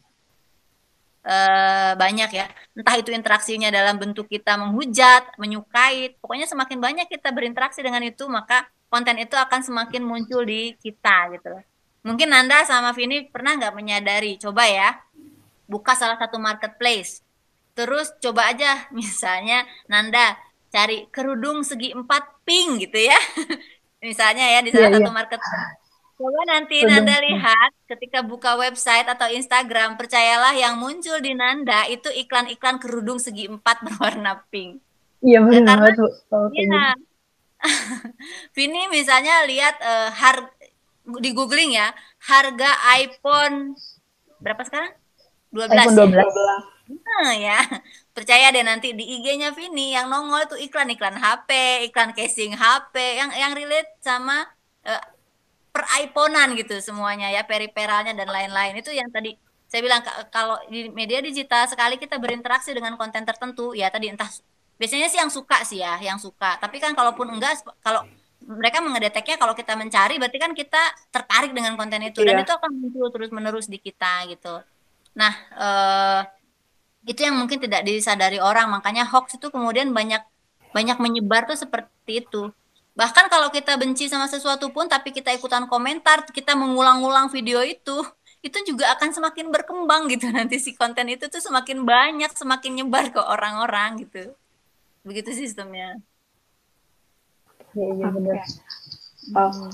uh, 1.26 1.92
banyak 1.98 2.30
ya, 2.30 2.46
entah 2.78 2.96
itu 2.96 3.10
interaksinya 3.10 3.68
dalam 3.74 3.98
bentuk 3.98 4.30
kita 4.30 4.54
menghujat, 4.54 5.34
menyukai, 5.36 6.14
pokoknya 6.22 6.46
semakin 6.46 6.78
banyak 6.78 7.06
kita 7.10 7.34
berinteraksi 7.34 7.82
dengan 7.82 8.00
itu, 8.06 8.30
maka 8.30 8.70
konten 8.86 9.18
itu 9.18 9.34
akan 9.34 9.60
semakin 9.66 10.06
muncul 10.06 10.46
di 10.46 10.78
kita 10.78 11.34
gitu 11.34 11.58
Mungkin 12.06 12.30
Nanda 12.30 12.62
sama 12.62 12.94
Vini 12.94 13.26
pernah 13.26 13.58
nggak 13.58 13.74
menyadari, 13.74 14.38
coba 14.38 14.62
ya, 14.70 14.94
buka 15.66 15.98
salah 15.98 16.14
satu 16.14 16.38
marketplace. 16.38 17.18
Terus 17.74 18.14
coba 18.22 18.54
aja 18.54 18.86
misalnya 18.94 19.66
Nanda 19.90 20.38
cari 20.70 21.10
kerudung 21.10 21.66
segi 21.66 21.90
empat 21.90 22.46
pink 22.46 22.86
gitu 22.86 23.10
ya. 23.10 23.18
misalnya 24.06 24.46
ya 24.46 24.62
di 24.62 24.70
salah 24.70 24.86
yeah, 24.86 24.94
satu 25.02 25.10
yeah. 25.10 25.18
marketplace. 25.18 25.85
Coba 26.16 26.40
nanti 26.48 26.80
Kerudung. 26.80 27.04
Nanda 27.04 27.16
lihat 27.20 27.70
ketika 27.84 28.24
buka 28.24 28.56
website 28.56 29.04
atau 29.04 29.28
Instagram, 29.28 30.00
percayalah 30.00 30.56
yang 30.56 30.80
muncul 30.80 31.20
di 31.20 31.36
Nanda 31.36 31.84
itu 31.92 32.08
iklan-iklan 32.08 32.80
kerudung 32.80 33.20
segi 33.20 33.44
empat 33.52 33.80
berwarna 33.84 34.40
pink. 34.48 34.80
Iya 35.20 35.44
benar. 35.44 35.92
Iya, 36.56 36.96
Vini 38.56 38.88
misalnya 38.88 39.44
lihat 39.44 39.76
uh, 39.80 40.08
har 40.12 40.52
di 41.20 41.30
googling 41.36 41.76
ya 41.76 41.92
harga 42.24 42.70
iPhone 43.00 43.76
berapa 44.40 44.60
sekarang? 44.64 44.92
12 45.52 45.68
iPhone 45.72 46.12
12. 46.12 46.16
Ya? 46.16 46.26
Nah 46.86 47.34
ya, 47.34 47.58
percaya 48.16 48.52
deh 48.54 48.64
nanti 48.64 48.94
di 48.96 49.04
IG-nya 49.20 49.52
Vini 49.52 49.92
yang 49.92 50.08
nongol 50.08 50.46
itu 50.48 50.56
iklan-iklan 50.70 51.18
HP, 51.18 51.50
iklan 51.90 52.14
casing 52.16 52.54
HP 52.54 52.94
yang 53.18 53.30
yang 53.34 53.52
relate 53.52 53.90
sama 54.00 54.46
uh, 54.86 55.02
per 55.76 55.84
iPhonean 56.00 56.56
gitu 56.56 56.80
semuanya 56.80 57.28
ya, 57.28 57.44
periperalnya 57.44 58.16
dan 58.16 58.32
lain-lain. 58.32 58.80
Itu 58.80 58.96
yang 58.96 59.12
tadi 59.12 59.36
saya 59.68 59.84
bilang 59.84 60.00
kalau 60.32 60.56
di 60.72 60.88
media 60.88 61.20
digital 61.20 61.68
sekali 61.68 62.00
kita 62.00 62.16
berinteraksi 62.16 62.72
dengan 62.72 62.96
konten 62.96 63.28
tertentu 63.28 63.76
ya 63.76 63.92
tadi 63.92 64.08
entah 64.08 64.30
biasanya 64.80 65.10
sih 65.12 65.20
yang 65.20 65.28
suka 65.28 65.60
sih 65.68 65.84
ya 65.84 66.00
yang 66.00 66.16
suka. 66.16 66.56
Tapi 66.56 66.80
kan 66.80 66.96
kalaupun 66.96 67.28
enggak 67.36 67.60
kalau 67.84 68.08
mereka 68.40 68.80
mengedeteknya 68.80 69.36
kalau 69.36 69.52
kita 69.52 69.76
mencari 69.76 70.16
berarti 70.16 70.38
kan 70.40 70.56
kita 70.56 70.80
tertarik 71.12 71.52
dengan 71.52 71.76
konten 71.76 72.00
itu. 72.08 72.24
Iya. 72.24 72.40
dan 72.40 72.48
itu 72.48 72.52
akan 72.56 72.70
muncul 72.72 73.06
terus 73.12 73.28
menerus 73.28 73.68
di 73.68 73.76
kita 73.76 74.24
gitu. 74.32 74.64
Nah 75.12 75.32
eh, 75.52 76.20
itu 77.04 77.20
yang 77.20 77.36
mungkin 77.36 77.60
tidak 77.60 77.84
disadari 77.84 78.40
orang. 78.40 78.72
Makanya 78.72 79.04
hoax 79.04 79.36
itu 79.36 79.52
kemudian 79.52 79.92
banyak 79.92 80.24
banyak 80.72 80.96
menyebar 80.96 81.44
tuh 81.44 81.60
seperti 81.60 82.24
itu 82.24 82.48
bahkan 82.96 83.28
kalau 83.28 83.52
kita 83.52 83.76
benci 83.76 84.08
sama 84.08 84.24
sesuatu 84.24 84.72
pun 84.72 84.88
tapi 84.88 85.12
kita 85.12 85.28
ikutan 85.36 85.68
komentar 85.68 86.24
kita 86.32 86.56
mengulang-ulang 86.56 87.28
video 87.28 87.60
itu 87.60 88.00
itu 88.46 88.58
juga 88.72 88.94
akan 88.94 89.10
semakin 89.10 89.50
berkembang 89.50 90.06
gitu. 90.08 90.30
Nanti 90.36 90.56
si 90.62 90.72
konten 90.78 91.10
itu 91.10 91.26
tuh 91.26 91.42
semakin 91.42 91.82
banyak 91.82 92.32
semakin 92.32 92.82
nyebar 92.82 93.10
ke 93.10 93.20
orang-orang 93.20 94.06
gitu. 94.06 94.32
Begitu 95.02 95.34
sistemnya. 95.34 95.98
Iya 97.76 97.92
iya 97.92 98.08
benar. 98.08 98.36
Uh, 99.36 99.68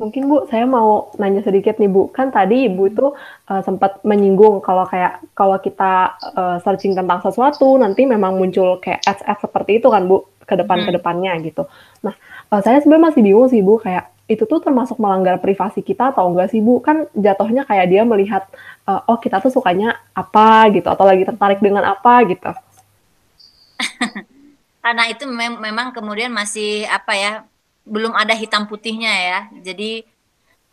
mungkin 0.00 0.26
bu 0.26 0.48
saya 0.50 0.66
mau 0.66 1.14
nanya 1.20 1.44
sedikit 1.44 1.78
nih 1.78 1.86
bu. 1.86 2.10
Kan 2.10 2.34
tadi 2.34 2.66
ibu 2.66 2.90
itu 2.90 3.14
uh, 3.48 3.62
sempat 3.62 4.02
menyinggung 4.02 4.64
kalau 4.64 4.88
kayak 4.88 5.22
kalau 5.38 5.60
kita 5.60 6.18
uh, 6.34 6.58
searching 6.64 6.96
tentang 6.96 7.22
sesuatu 7.22 7.78
nanti 7.78 8.08
memang 8.08 8.34
muncul 8.34 8.82
kayak 8.82 9.04
ads 9.06 9.22
ads 9.22 9.44
seperti 9.46 9.78
itu 9.78 9.88
kan 9.92 10.08
bu 10.10 10.26
ke 10.44 10.54
depan 10.60 10.84
ke 10.84 10.90
hmm. 10.92 10.98
depannya 11.00 11.32
gitu. 11.40 11.64
Nah, 12.04 12.12
uh, 12.54 12.62
saya 12.62 12.78
sebenarnya 12.78 13.10
masih 13.10 13.22
bingung 13.26 13.50
sih 13.50 13.60
Bu 13.60 13.82
kayak 13.82 14.14
itu 14.24 14.48
tuh 14.48 14.56
termasuk 14.62 14.96
melanggar 14.96 15.36
privasi 15.36 15.84
kita 15.84 16.14
atau 16.14 16.30
enggak 16.30 16.54
sih 16.54 16.62
Bu? 16.62 16.78
Kan 16.78 17.10
jatuhnya 17.12 17.66
kayak 17.66 17.90
dia 17.90 18.02
melihat 18.06 18.46
uh, 18.86 19.02
oh 19.10 19.18
kita 19.18 19.42
tuh 19.42 19.50
sukanya 19.50 19.98
apa 20.14 20.70
gitu 20.70 20.86
atau 20.86 21.04
lagi 21.04 21.26
tertarik 21.26 21.58
dengan 21.58 21.82
apa 21.82 22.22
gitu. 22.30 22.50
Karena 24.84 25.04
itu 25.10 25.26
mem 25.26 25.58
memang 25.58 25.90
kemudian 25.90 26.30
masih 26.30 26.86
apa 26.86 27.12
ya 27.16 27.32
belum 27.84 28.14
ada 28.14 28.32
hitam 28.32 28.70
putihnya 28.70 29.12
ya. 29.12 29.38
Jadi 29.60 30.06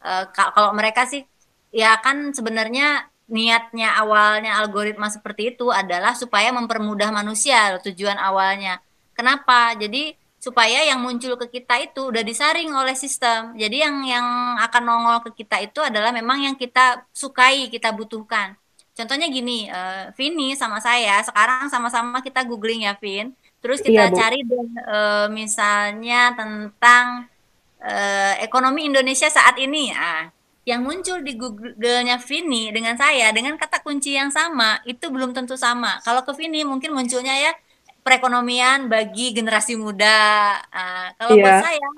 uh, 0.06 0.30
kalau 0.32 0.72
mereka 0.78 1.10
sih 1.10 1.26
ya 1.74 1.98
kan 2.00 2.32
sebenarnya 2.36 3.08
niatnya 3.32 3.96
awalnya 3.96 4.60
algoritma 4.60 5.08
seperti 5.08 5.56
itu 5.56 5.72
adalah 5.72 6.12
supaya 6.12 6.52
mempermudah 6.52 7.12
manusia 7.16 7.80
tujuan 7.80 8.20
awalnya. 8.20 8.84
Kenapa? 9.16 9.72
Jadi 9.76 10.21
supaya 10.42 10.82
yang 10.82 10.98
muncul 10.98 11.38
ke 11.38 11.62
kita 11.62 11.78
itu 11.86 12.10
udah 12.10 12.26
disaring 12.26 12.74
oleh 12.74 12.98
sistem. 12.98 13.54
Jadi 13.54 13.86
yang 13.86 14.02
yang 14.10 14.58
akan 14.58 14.82
nongol 14.82 15.18
ke 15.30 15.46
kita 15.46 15.62
itu 15.62 15.78
adalah 15.86 16.10
memang 16.10 16.42
yang 16.42 16.56
kita 16.58 17.06
sukai, 17.14 17.70
kita 17.70 17.94
butuhkan. 17.94 18.58
Contohnya 18.98 19.30
gini, 19.30 19.70
uh, 19.70 20.10
Vini 20.18 20.58
sama 20.58 20.82
saya 20.82 21.22
sekarang 21.22 21.70
sama-sama 21.70 22.26
kita 22.26 22.42
googling 22.42 22.90
ya, 22.90 22.98
Vin. 22.98 23.38
Terus 23.62 23.86
kita 23.86 24.10
iya, 24.10 24.18
cari 24.18 24.42
uh, 24.42 25.30
misalnya 25.30 26.34
tentang 26.34 27.30
uh, 27.78 28.34
ekonomi 28.42 28.90
Indonesia 28.90 29.30
saat 29.30 29.62
ini. 29.62 29.94
Ah, 29.94 30.34
yang 30.62 30.86
muncul 30.86 31.26
di 31.26 31.34
Google-nya 31.38 32.22
Vini 32.22 32.70
dengan 32.70 32.94
saya 32.94 33.34
dengan 33.34 33.58
kata 33.58 33.82
kunci 33.82 34.14
yang 34.14 34.30
sama 34.30 34.78
itu 34.86 35.10
belum 35.10 35.34
tentu 35.34 35.58
sama. 35.58 35.98
Kalau 36.06 36.22
ke 36.22 36.34
Vini 36.38 36.62
mungkin 36.62 36.94
munculnya 36.94 37.34
ya 37.34 37.52
perekonomian 38.02 38.90
bagi 38.90 39.34
generasi 39.34 39.78
muda. 39.78 40.58
Nah, 40.60 41.14
kalau 41.18 41.38
yeah. 41.38 41.44
buat 41.46 41.58
saya 41.66 41.90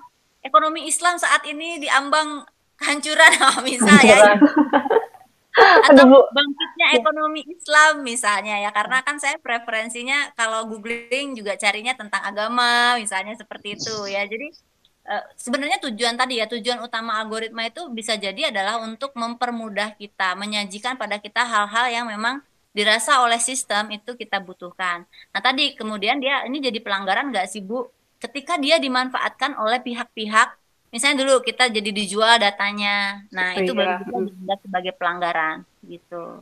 ekonomi 0.43 0.87
Islam 0.87 1.15
saat 1.17 1.43
ini 1.47 1.79
diambang 1.79 2.43
kehancuran 2.79 3.31
misalnya. 3.69 4.39
atau 5.53 6.25
bangkitnya 6.33 6.97
ekonomi 6.97 7.45
Islam 7.45 8.01
misalnya 8.01 8.57
ya 8.57 8.73
karena 8.73 9.05
kan 9.05 9.21
saya 9.21 9.37
preferensinya 9.37 10.33
kalau 10.33 10.65
googling 10.65 11.37
juga 11.37 11.53
carinya 11.53 11.93
tentang 11.93 12.25
agama 12.25 12.97
misalnya 12.97 13.37
seperti 13.37 13.77
itu 13.77 14.09
ya 14.09 14.25
jadi 14.25 14.49
Eh, 15.03 15.23
sebenarnya 15.35 15.83
tujuan 15.83 16.15
tadi 16.15 16.39
ya 16.39 16.47
tujuan 16.47 16.79
utama 16.79 17.19
algoritma 17.19 17.67
itu 17.67 17.91
bisa 17.91 18.15
jadi 18.15 18.55
adalah 18.55 18.79
untuk 18.79 19.11
mempermudah 19.19 19.99
kita 19.99 20.31
menyajikan 20.39 20.95
pada 20.95 21.19
kita 21.19 21.43
hal-hal 21.43 21.91
yang 21.91 22.05
memang 22.07 22.39
dirasa 22.73 23.21
oleh 23.21 23.37
sistem 23.37 23.93
itu 23.93 24.17
kita 24.17 24.41
butuhkan. 24.41 25.05
Nah 25.29 25.41
tadi 25.41 25.77
kemudian 25.77 26.17
dia 26.17 26.41
ini 26.49 26.57
jadi 26.57 26.81
pelanggaran 26.81 27.29
nggak 27.29 27.47
sih 27.47 27.61
Bu? 27.61 27.85
Ketika 28.17 28.57
dia 28.57 28.81
dimanfaatkan 28.81 29.55
oleh 29.61 29.77
pihak-pihak, 29.79 30.57
misalnya 30.89 31.21
dulu 31.21 31.45
kita 31.45 31.69
jadi 31.69 31.89
dijual 31.93 32.41
datanya, 32.41 33.21
nah 33.29 33.53
oh, 33.53 33.61
itu 33.61 33.71
iya. 33.77 34.01
baru 34.01 34.57
sebagai 34.65 34.93
pelanggaran 34.97 35.61
gitu. 35.85 36.41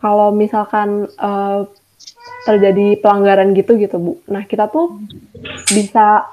Kalau 0.00 0.32
misalkan 0.32 1.12
uh, 1.20 1.68
terjadi 2.48 2.96
pelanggaran 3.04 3.52
gitu 3.52 3.76
gitu 3.76 3.96
Bu. 4.00 4.12
Nah 4.32 4.48
kita 4.48 4.72
tuh 4.72 4.96
bisa 5.68 6.24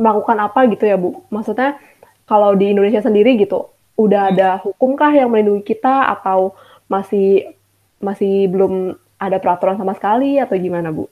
melakukan 0.00 0.40
apa 0.40 0.64
gitu 0.72 0.88
ya 0.88 0.96
Bu? 0.96 1.20
Maksudnya 1.28 1.76
kalau 2.24 2.56
di 2.56 2.72
Indonesia 2.72 3.04
sendiri 3.04 3.36
gitu, 3.36 3.68
udah 4.00 4.32
ada 4.32 4.56
hukumkah 4.64 5.12
yang 5.12 5.28
melindungi 5.28 5.62
kita 5.74 6.08
atau 6.16 6.56
masih 6.86 7.56
masih 7.98 8.48
belum 8.52 8.98
ada 9.16 9.40
peraturan 9.40 9.80
sama 9.80 9.96
sekali 9.96 10.36
atau 10.36 10.54
gimana 10.58 10.92
Bu? 10.92 11.08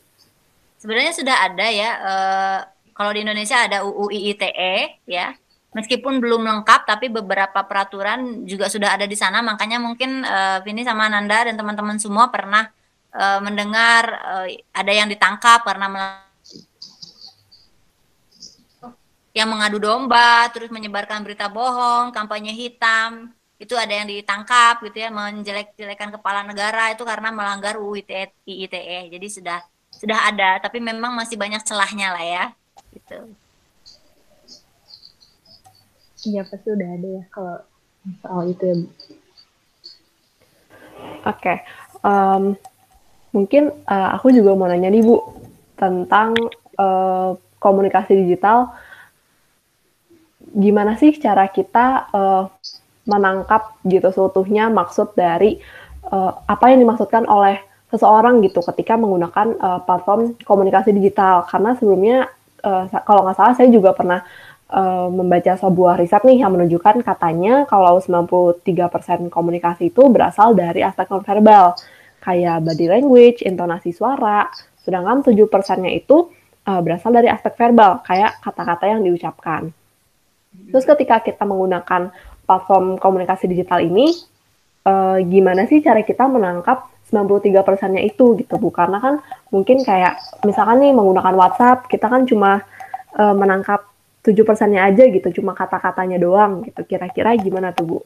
Sebenarnya 0.76 1.12
sudah 1.14 1.36
ada 1.46 1.66
ya. 1.70 1.90
E, 2.02 2.14
kalau 2.92 3.10
di 3.14 3.24
Indonesia 3.24 3.56
ada 3.64 3.86
UU 3.86 4.10
ITE 4.10 5.00
ya. 5.08 5.32
Meskipun 5.72 6.20
belum 6.20 6.44
lengkap, 6.44 6.84
tapi 6.84 7.08
beberapa 7.08 7.64
peraturan 7.64 8.44
juga 8.44 8.68
sudah 8.68 8.92
ada 8.92 9.08
di 9.08 9.16
sana. 9.16 9.40
Makanya 9.40 9.80
mungkin 9.80 10.20
e, 10.20 10.38
Vini 10.66 10.84
sama 10.84 11.08
Nanda 11.08 11.48
dan 11.48 11.56
teman-teman 11.56 11.96
semua 11.96 12.28
pernah 12.28 12.68
uh, 13.16 13.40
mendengar 13.44 14.02
uh, 14.08 14.46
ada 14.72 14.92
yang 14.92 15.08
ditangkap 15.08 15.64
karena 15.64 15.88
yang 19.32 19.48
mengadu 19.48 19.80
domba, 19.80 20.44
terus 20.52 20.68
menyebarkan 20.68 21.24
berita 21.24 21.48
bohong, 21.48 22.12
kampanye 22.12 22.52
hitam, 22.52 23.32
itu 23.62 23.74
ada 23.78 23.94
yang 23.94 24.10
ditangkap 24.10 24.82
gitu 24.82 24.98
ya, 24.98 25.08
menjelek-jelekan 25.14 26.10
kepala 26.18 26.42
negara 26.42 26.90
itu 26.90 27.06
karena 27.06 27.30
melanggar 27.30 27.78
UU 27.78 28.02
ITE, 28.02 28.34
ITE. 28.42 29.14
Jadi 29.14 29.26
sudah 29.30 29.62
sudah 29.94 30.18
ada, 30.34 30.58
tapi 30.58 30.82
memang 30.82 31.14
masih 31.14 31.38
banyak 31.38 31.62
celahnya 31.62 32.10
lah 32.10 32.24
ya, 32.26 32.44
gitu. 32.90 33.18
Iya 36.22 36.42
pasti 36.46 36.68
udah 36.70 36.88
ada 36.90 37.08
ya 37.18 37.24
kalau 37.30 37.56
soal 38.18 38.42
itu 38.50 38.64
ya. 38.66 38.76
Oke, 41.22 41.38
okay. 41.38 41.56
um, 42.02 42.58
Mungkin 43.32 43.72
uh, 43.88 44.08
aku 44.12 44.28
juga 44.28 44.52
mau 44.52 44.68
nanya 44.68 44.92
nih 44.92 45.00
Bu 45.00 45.16
tentang 45.80 46.36
uh, 46.76 47.32
komunikasi 47.56 48.12
digital. 48.12 48.76
Gimana 50.52 51.00
sih 51.00 51.16
cara 51.16 51.48
kita 51.48 52.12
uh, 52.12 52.52
menangkap 53.08 53.76
gitu 53.82 54.08
seutuhnya 54.14 54.70
maksud 54.70 55.14
dari 55.18 55.58
uh, 56.08 56.32
apa 56.46 56.70
yang 56.70 56.86
dimaksudkan 56.86 57.26
oleh 57.26 57.58
seseorang 57.90 58.40
gitu 58.46 58.64
ketika 58.72 58.96
menggunakan 58.96 59.58
uh, 59.58 59.80
platform 59.84 60.38
komunikasi 60.46 60.94
digital 60.96 61.44
karena 61.44 61.76
sebelumnya 61.76 62.30
uh, 62.64 62.88
kalau 63.04 63.26
nggak 63.26 63.36
salah 63.36 63.54
saya 63.58 63.68
juga 63.68 63.92
pernah 63.92 64.24
uh, 64.72 65.12
membaca 65.12 65.52
sebuah 65.58 66.00
riset 66.00 66.24
nih 66.24 66.46
yang 66.46 66.56
menunjukkan 66.56 67.04
katanya 67.04 67.68
kalau 67.68 68.00
93% 68.00 68.64
komunikasi 69.28 69.92
itu 69.92 70.02
berasal 70.08 70.56
dari 70.56 70.80
aspek 70.80 71.10
nonverbal 71.12 71.76
kayak 72.22 72.62
body 72.62 72.86
language, 72.86 73.38
intonasi 73.42 73.90
suara, 73.90 74.46
sedangkan 74.86 75.26
7 75.26 75.34
persennya 75.50 75.90
itu 75.90 76.30
uh, 76.70 76.80
berasal 76.80 77.10
dari 77.10 77.26
aspek 77.26 77.58
verbal, 77.58 78.00
kayak 78.06 78.38
kata-kata 78.40 78.86
yang 78.86 79.02
diucapkan. 79.02 79.74
Terus 80.70 80.84
ketika 80.86 81.18
kita 81.20 81.42
menggunakan 81.42 82.14
platform 82.52 83.00
komunikasi 83.00 83.48
digital 83.48 83.80
ini, 83.80 84.12
uh, 84.84 85.16
gimana 85.24 85.64
sih 85.64 85.80
cara 85.80 86.04
kita 86.04 86.28
menangkap 86.28 86.92
93 87.08 87.64
persennya 87.64 88.04
itu 88.04 88.36
gitu 88.36 88.60
Bu? 88.60 88.68
Karena 88.68 89.00
kan 89.00 89.24
mungkin 89.48 89.80
kayak 89.80 90.44
misalkan 90.44 90.84
nih 90.84 90.92
menggunakan 90.92 91.32
WhatsApp, 91.32 91.88
kita 91.88 92.12
kan 92.12 92.28
cuma 92.28 92.60
uh, 93.16 93.32
menangkap 93.32 93.88
7 94.20 94.36
persennya 94.44 94.84
aja 94.86 95.08
gitu, 95.08 95.40
cuma 95.40 95.56
kata-katanya 95.56 96.20
doang 96.20 96.62
gitu. 96.68 96.84
Kira-kira 96.84 97.32
gimana 97.40 97.72
tuh 97.72 97.86
Bu? 97.88 97.98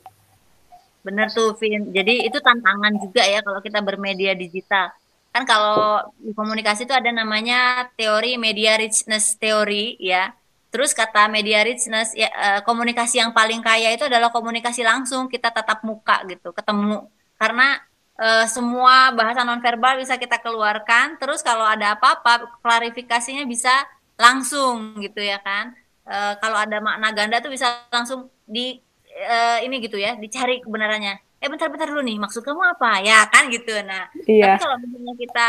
Bener 1.03 1.31
tuh, 1.31 1.55
Vin. 1.59 1.91
Jadi 1.91 2.27
itu 2.27 2.39
tantangan 2.43 2.99
juga 2.99 3.23
ya 3.27 3.43
kalau 3.43 3.59
kita 3.63 3.79
bermedia 3.83 4.35
digital. 4.35 4.91
Kan 5.31 5.45
kalau 5.45 6.03
komunikasi 6.33 6.89
itu 6.89 6.97
ada 6.97 7.13
namanya 7.13 7.93
teori 7.95 8.41
media 8.41 8.75
richness 8.81 9.37
teori 9.39 9.95
ya. 10.03 10.33
Terus 10.77 10.93
kata 10.93 11.33
media 11.33 11.65
richness 11.65 12.13
ya, 12.13 12.29
eh, 12.29 12.61
komunikasi 12.61 13.25
yang 13.25 13.33
paling 13.33 13.65
kaya 13.65 13.97
itu 13.97 14.05
adalah 14.05 14.29
komunikasi 14.29 14.85
langsung 14.85 15.33
kita 15.33 15.49
tatap 15.49 15.81
muka 15.89 16.21
gitu, 16.29 16.53
ketemu. 16.53 17.09
Karena 17.41 17.81
e, 18.17 18.49
semua 18.49 19.13
bahasa 19.13 19.45
nonverbal 19.45 20.01
bisa 20.01 20.17
kita 20.17 20.41
keluarkan. 20.41 21.21
Terus 21.21 21.45
kalau 21.45 21.69
ada 21.69 21.93
apa-apa 21.93 22.49
klarifikasinya 22.65 23.45
bisa 23.45 23.85
langsung 24.17 24.97
gitu 25.05 25.21
ya 25.21 25.37
kan. 25.45 25.77
E, 26.09 26.17
kalau 26.41 26.57
ada 26.57 26.81
makna 26.81 27.13
ganda 27.13 27.45
tuh 27.45 27.53
bisa 27.53 27.85
langsung 27.93 28.33
di 28.49 28.81
uh, 29.17 29.59
ini 29.65 29.83
gitu 29.83 29.97
ya 29.97 30.15
dicari 30.15 30.61
kebenarannya 30.63 31.19
eh 31.37 31.49
bentar-bentar 31.53 31.89
dulu 31.89 32.01
nih 32.01 32.17
maksud 32.17 32.41
kamu 32.41 32.63
apa 32.77 33.05
ya 33.05 33.29
kan 33.29 33.49
gitu 33.53 33.77
nah 33.85 34.09
iya. 34.25 34.57
tapi 34.57 34.65
kalau 34.65 34.77
misalnya 34.81 35.15
kita 35.21 35.49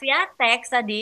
via 0.00 0.20
teks 0.32 0.68
tadi 0.72 1.00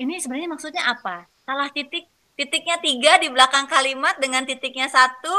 ini 0.00 0.20
sebenarnya 0.20 0.50
maksudnya 0.52 0.82
apa 0.84 1.24
salah 1.48 1.68
titik 1.72 2.09
titiknya 2.40 2.80
tiga 2.80 3.12
di 3.20 3.28
belakang 3.28 3.68
kalimat 3.68 4.16
dengan 4.16 4.48
titiknya 4.48 4.88
satu. 4.88 5.36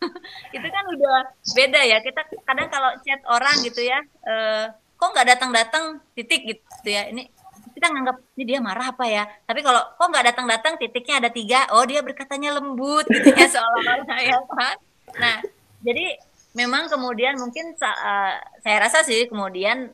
Itu 0.56 0.64
kan 0.64 0.84
udah 0.88 1.28
beda 1.52 1.80
ya. 1.84 2.00
Kita 2.00 2.24
kadang 2.48 2.72
kalau 2.72 2.96
chat 3.04 3.20
orang 3.28 3.60
gitu 3.60 3.84
ya 3.84 4.00
eh, 4.24 4.72
kok 4.72 5.12
nggak 5.12 5.28
datang-datang 5.36 6.00
titik 6.16 6.48
gitu 6.48 6.88
ya. 6.88 7.12
Ini 7.12 7.28
kita 7.76 7.92
nganggap 7.92 8.16
ini 8.40 8.44
dia 8.48 8.64
marah 8.64 8.96
apa 8.96 9.04
ya? 9.04 9.28
Tapi 9.44 9.60
kalau 9.60 9.84
kok 9.92 10.08
nggak 10.08 10.26
datang-datang 10.32 10.80
titiknya 10.80 11.20
ada 11.20 11.28
tiga 11.28 11.68
oh 11.76 11.84
dia 11.84 12.00
berkatanya 12.00 12.56
lembut 12.56 13.04
gitu 13.12 13.28
ya 13.28 13.44
seolah-olah 13.52 14.20
ya 14.24 14.40
kan. 14.48 14.76
Nah 15.20 15.36
jadi 15.84 16.16
memang 16.56 16.88
kemudian 16.88 17.36
mungkin 17.36 17.76
uh, 17.76 18.34
saya 18.64 18.76
rasa 18.80 19.04
sih 19.04 19.28
kemudian 19.28 19.92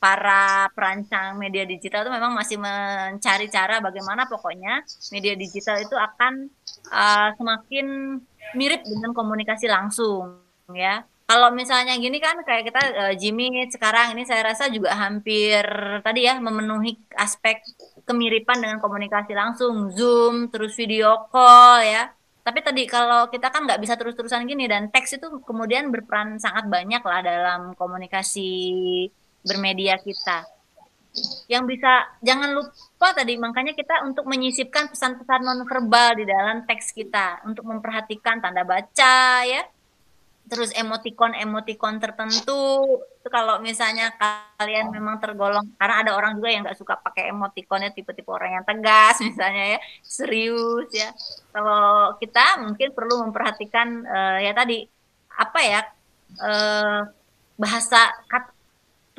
para 0.00 0.72
perancang 0.72 1.36
media 1.36 1.68
digital 1.68 2.08
itu 2.08 2.12
memang 2.16 2.32
masih 2.32 2.56
mencari 2.56 3.52
cara 3.52 3.84
bagaimana 3.84 4.24
pokoknya 4.24 4.80
media 5.12 5.36
digital 5.36 5.76
itu 5.76 5.92
akan 5.92 6.48
uh, 6.88 7.36
semakin 7.36 8.16
mirip 8.56 8.80
dengan 8.80 9.12
komunikasi 9.12 9.68
langsung 9.68 10.40
ya. 10.72 11.04
Kalau 11.30 11.54
misalnya 11.54 11.94
gini 11.94 12.18
kan 12.18 12.42
kayak 12.42 12.72
kita 12.72 12.80
uh, 12.96 13.14
Jimmy 13.14 13.62
sekarang 13.70 14.18
ini 14.18 14.26
saya 14.26 14.50
rasa 14.50 14.66
juga 14.66 14.96
hampir 14.98 15.62
tadi 16.02 16.26
ya 16.26 16.40
memenuhi 16.42 16.96
aspek 17.14 17.62
kemiripan 18.02 18.58
dengan 18.58 18.82
komunikasi 18.82 19.36
langsung 19.36 19.94
Zoom 19.94 20.48
terus 20.50 20.74
video 20.74 21.28
call 21.30 21.86
ya. 21.86 22.10
Tapi 22.40 22.64
tadi 22.64 22.82
kalau 22.88 23.28
kita 23.28 23.52
kan 23.52 23.68
nggak 23.68 23.78
bisa 23.84 23.94
terus-terusan 24.00 24.48
gini 24.48 24.64
dan 24.64 24.88
teks 24.88 25.20
itu 25.20 25.44
kemudian 25.44 25.92
berperan 25.92 26.40
sangat 26.40 26.66
banyak 26.66 27.04
lah 27.04 27.20
dalam 27.20 27.60
komunikasi 27.76 28.50
bermedia 29.44 29.96
kita. 30.00 30.44
Yang 31.50 31.74
bisa 31.74 32.06
jangan 32.22 32.54
lupa 32.54 33.10
tadi 33.10 33.34
makanya 33.34 33.74
kita 33.74 34.06
untuk 34.06 34.30
menyisipkan 34.30 34.86
pesan-pesan 34.94 35.42
non 35.42 35.66
verbal 35.66 36.22
di 36.22 36.24
dalam 36.28 36.62
teks 36.64 36.94
kita. 36.94 37.42
Untuk 37.42 37.66
memperhatikan 37.66 38.38
tanda 38.38 38.62
baca 38.62 39.42
ya. 39.42 39.62
Terus 40.46 40.70
emotikon-emotikon 40.74 41.98
tertentu. 41.98 43.02
Itu 43.18 43.28
kalau 43.28 43.58
misalnya 43.58 44.14
kalian 44.58 44.94
memang 44.94 45.18
tergolong 45.18 45.66
karena 45.78 46.06
ada 46.06 46.12
orang 46.14 46.38
juga 46.38 46.48
yang 46.50 46.62
nggak 46.62 46.78
suka 46.78 46.94
pakai 46.98 47.30
emotikonnya 47.34 47.90
tipe-tipe 47.90 48.30
orang 48.30 48.62
yang 48.62 48.64
tegas 48.66 49.18
misalnya 49.26 49.76
ya. 49.76 49.78
Serius 50.06 50.90
ya. 50.94 51.10
Kalau 51.50 52.14
kita 52.22 52.62
mungkin 52.62 52.94
perlu 52.94 53.26
memperhatikan 53.26 54.06
uh, 54.06 54.38
ya 54.38 54.54
tadi 54.54 54.86
apa 55.40 55.60
ya 55.62 55.80
uh, 56.38 57.00
bahasa 57.58 58.14
kat, 58.30 58.59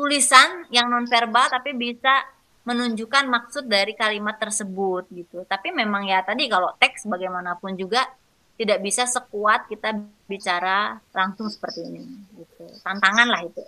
tulisan 0.01 0.65
yang 0.73 0.89
non 0.89 1.05
verbal 1.05 1.45
tapi 1.45 1.77
bisa 1.77 2.25
menunjukkan 2.65 3.29
maksud 3.29 3.69
dari 3.69 3.93
kalimat 3.93 4.41
tersebut 4.41 5.05
gitu. 5.13 5.45
Tapi 5.45 5.69
memang 5.69 6.09
ya 6.09 6.25
tadi 6.25 6.49
kalau 6.49 6.73
teks 6.81 7.05
bagaimanapun 7.05 7.77
juga 7.77 8.09
tidak 8.57 8.81
bisa 8.81 9.05
sekuat 9.05 9.69
kita 9.69 9.93
bicara 10.25 10.97
langsung 11.13 11.53
seperti 11.53 11.85
ini 11.85 12.01
gitu. 12.33 12.65
Tantangan 12.81 13.29
lah 13.29 13.45
itu. 13.45 13.61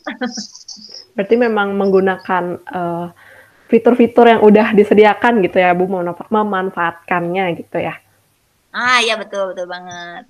Berarti 1.13 1.35
memang 1.37 1.77
menggunakan 1.77 2.43
uh, 2.65 3.13
fitur-fitur 3.69 4.33
yang 4.33 4.41
udah 4.41 4.73
disediakan 4.73 5.45
gitu 5.45 5.61
ya 5.61 5.77
bu 5.77 5.85
memanfaatkannya 6.33 7.45
gitu 7.61 7.77
ya? 7.77 8.01
Ah 8.73 9.05
iya 9.05 9.21
betul 9.21 9.53
betul 9.53 9.69
banget. 9.69 10.25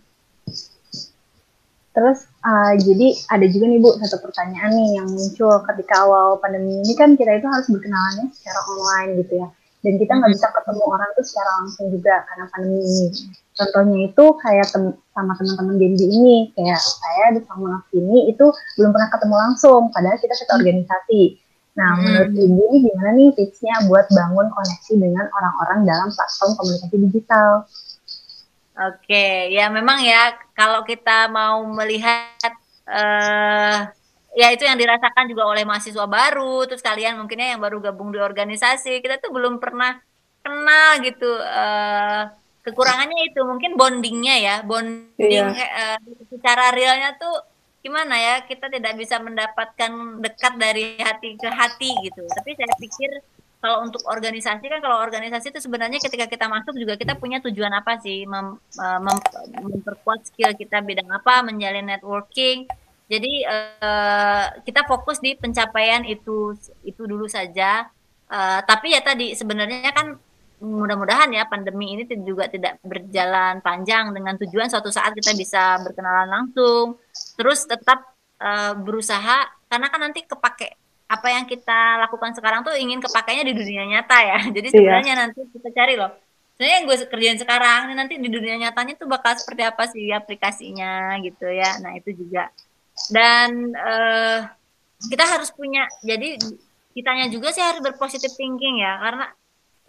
Terus 1.95 2.32
uh, 2.43 2.73
jadi 2.77 3.07
ada 3.31 3.45
juga 3.49 3.65
nih 3.71 3.79
Bu 3.79 3.95
satu 3.97 4.19
pertanyaan 4.19 4.71
nih 4.75 4.89
yang 5.01 5.07
muncul 5.09 5.53
ketika 5.65 6.03
awal 6.03 6.37
pandemi 6.37 6.83
ini 6.83 6.93
kan 6.93 7.15
kita 7.15 7.39
itu 7.39 7.47
harus 7.47 7.67
berkenalannya 7.71 8.29
secara 8.35 8.59
online 8.67 9.11
gitu 9.23 9.33
ya. 9.39 9.47
Dan 9.83 9.99
kita 9.99 10.15
nggak 10.15 10.31
bisa 10.31 10.47
ketemu 10.47 10.83
orang 10.87 11.09
tuh 11.11 11.25
secara 11.27 11.49
langsung 11.59 11.85
juga 11.91 12.23
karena 12.31 12.45
pandemi 12.55 12.79
ini. 12.87 13.07
Contohnya 13.53 13.97
itu 14.09 14.25
kayak 14.39 14.67
tem 14.71 14.83
sama 15.13 15.31
teman-teman 15.37 15.75
Genji 15.77 16.07
ini, 16.09 16.37
kayak 16.55 16.79
saya 16.79 17.35
di 17.35 17.43
sama 17.45 17.83
ini 17.93 18.31
itu 18.31 18.45
belum 18.79 18.89
pernah 18.95 19.09
ketemu 19.13 19.35
langsung, 19.37 19.81
padahal 19.91 20.17
kita 20.17 20.33
satu 20.39 20.63
organisasi. 20.63 21.37
Nah, 21.73 21.97
hmm. 21.97 22.01
menurut 22.05 22.31
Ibu 22.37 22.61
ini 22.69 22.77
gimana 22.85 23.09
nih 23.17 23.29
tipsnya 23.33 23.75
buat 23.89 24.05
bangun 24.13 24.47
koneksi 24.53 24.93
dengan 24.97 25.25
orang-orang 25.33 25.79
dalam 25.89 26.09
platform 26.13 26.51
komunikasi 26.57 26.95
digital? 27.09 27.49
Oke, 28.73 29.53
ya 29.53 29.69
memang 29.69 30.01
ya 30.01 30.33
kalau 30.57 30.81
kita 30.81 31.29
mau 31.29 31.61
melihat 31.61 32.53
uh, 32.89 33.85
ya 34.33 34.47
itu 34.49 34.65
yang 34.65 34.81
dirasakan 34.81 35.29
juga 35.29 35.45
oleh 35.45 35.61
mahasiswa 35.61 36.09
baru, 36.09 36.65
terus 36.65 36.81
kalian 36.81 37.21
mungkinnya 37.21 37.53
yang 37.53 37.61
baru 37.61 37.77
gabung 37.77 38.09
di 38.09 38.17
organisasi, 38.17 38.97
kita 39.05 39.21
tuh 39.21 39.29
belum 39.29 39.61
pernah 39.61 40.01
kenal 40.41 41.05
gitu. 41.05 41.37
Uh, 41.37 42.33
kekurangannya 42.63 43.29
itu 43.29 43.43
mungkin 43.43 43.75
bondingnya 43.75 44.35
ya 44.39 44.55
bonding 44.63 45.47
iya. 45.51 45.99
uh, 45.99 45.99
secara 46.31 46.71
realnya 46.71 47.11
tuh 47.19 47.43
gimana 47.83 48.15
ya 48.15 48.35
kita 48.47 48.71
tidak 48.71 48.95
bisa 48.95 49.19
mendapatkan 49.19 49.91
dekat 50.23 50.53
dari 50.55 50.95
hati 50.95 51.35
ke 51.35 51.51
hati 51.51 51.91
gitu 52.07 52.23
tapi 52.31 52.55
saya 52.55 52.71
pikir 52.79 53.11
kalau 53.63 53.87
untuk 53.87 54.03
organisasi 54.03 54.67
kan 54.67 54.83
kalau 54.83 54.99
organisasi 54.99 55.55
itu 55.55 55.63
sebenarnya 55.63 56.03
ketika 56.03 56.27
kita 56.27 56.51
masuk 56.51 56.75
juga 56.75 56.99
kita 56.99 57.15
punya 57.15 57.39
tujuan 57.39 57.71
apa 57.71 57.95
sih? 58.03 58.27
Mem, 58.27 58.59
uh, 58.59 58.99
mem, 58.99 59.17
memperkuat 59.55 60.27
skill 60.27 60.51
kita 60.51 60.83
bidang 60.83 61.07
apa 61.07 61.39
menjalin 61.47 61.87
networking. 61.87 62.67
Jadi 63.07 63.47
uh, 63.47 64.59
kita 64.67 64.83
fokus 64.83 65.23
di 65.23 65.39
pencapaian 65.39 66.03
itu 66.03 66.51
itu 66.83 67.07
dulu 67.07 67.23
saja. 67.31 67.87
Uh, 68.27 68.59
tapi 68.67 68.91
ya 68.91 68.99
tadi 68.99 69.31
sebenarnya 69.31 69.95
kan 69.95 70.19
mudah-mudahan 70.59 71.31
ya 71.31 71.47
pandemi 71.47 71.95
ini 71.95 72.03
juga 72.19 72.51
tidak 72.51 72.83
berjalan 72.83 73.63
panjang 73.63 74.11
dengan 74.11 74.35
tujuan 74.43 74.67
suatu 74.67 74.91
saat 74.91 75.15
kita 75.15 75.39
bisa 75.39 75.79
berkenalan 75.79 76.27
langsung. 76.27 76.99
Terus 77.39 77.63
tetap 77.63 78.11
uh, 78.43 78.75
berusaha 78.75 79.47
karena 79.71 79.87
kan 79.87 80.03
nanti 80.03 80.27
kepake 80.27 80.82
apa 81.13 81.27
yang 81.29 81.45
kita 81.45 82.01
lakukan 82.01 82.33
sekarang 82.33 82.65
tuh 82.65 82.73
ingin 82.73 82.97
kepakainya 82.97 83.45
di 83.45 83.53
dunia 83.53 83.85
nyata 83.85 84.17
ya 84.17 84.39
jadi 84.55 84.67
iya. 84.69 84.73
sebenarnya 84.73 85.13
iya. 85.13 85.21
nanti 85.21 85.39
kita 85.53 85.69
cari 85.69 85.93
loh 85.93 86.11
sebenarnya 86.57 86.75
yang 86.81 86.85
gue 86.89 86.97
kerjain 87.09 87.39
sekarang 87.39 87.79
ini 87.89 87.95
nanti 87.97 88.13
di 88.17 88.29
dunia 88.29 88.55
nyatanya 88.57 88.93
tuh 88.97 89.07
bakal 89.09 89.37
seperti 89.37 89.61
apa 89.61 89.83
sih 89.89 90.09
aplikasinya 90.09 91.17
gitu 91.21 91.45
ya 91.49 91.77
nah 91.85 91.93
itu 91.93 92.13
juga 92.17 92.49
dan 93.09 93.73
uh, 93.73 94.39
kita 95.09 95.25
harus 95.25 95.49
punya 95.53 95.85
jadi 96.01 96.37
kitanya 96.93 97.29
juga 97.29 97.49
sih 97.49 97.61
harus 97.61 97.81
berpositif 97.81 98.33
thinking 98.37 98.81
ya 98.85 99.01
karena 99.01 99.25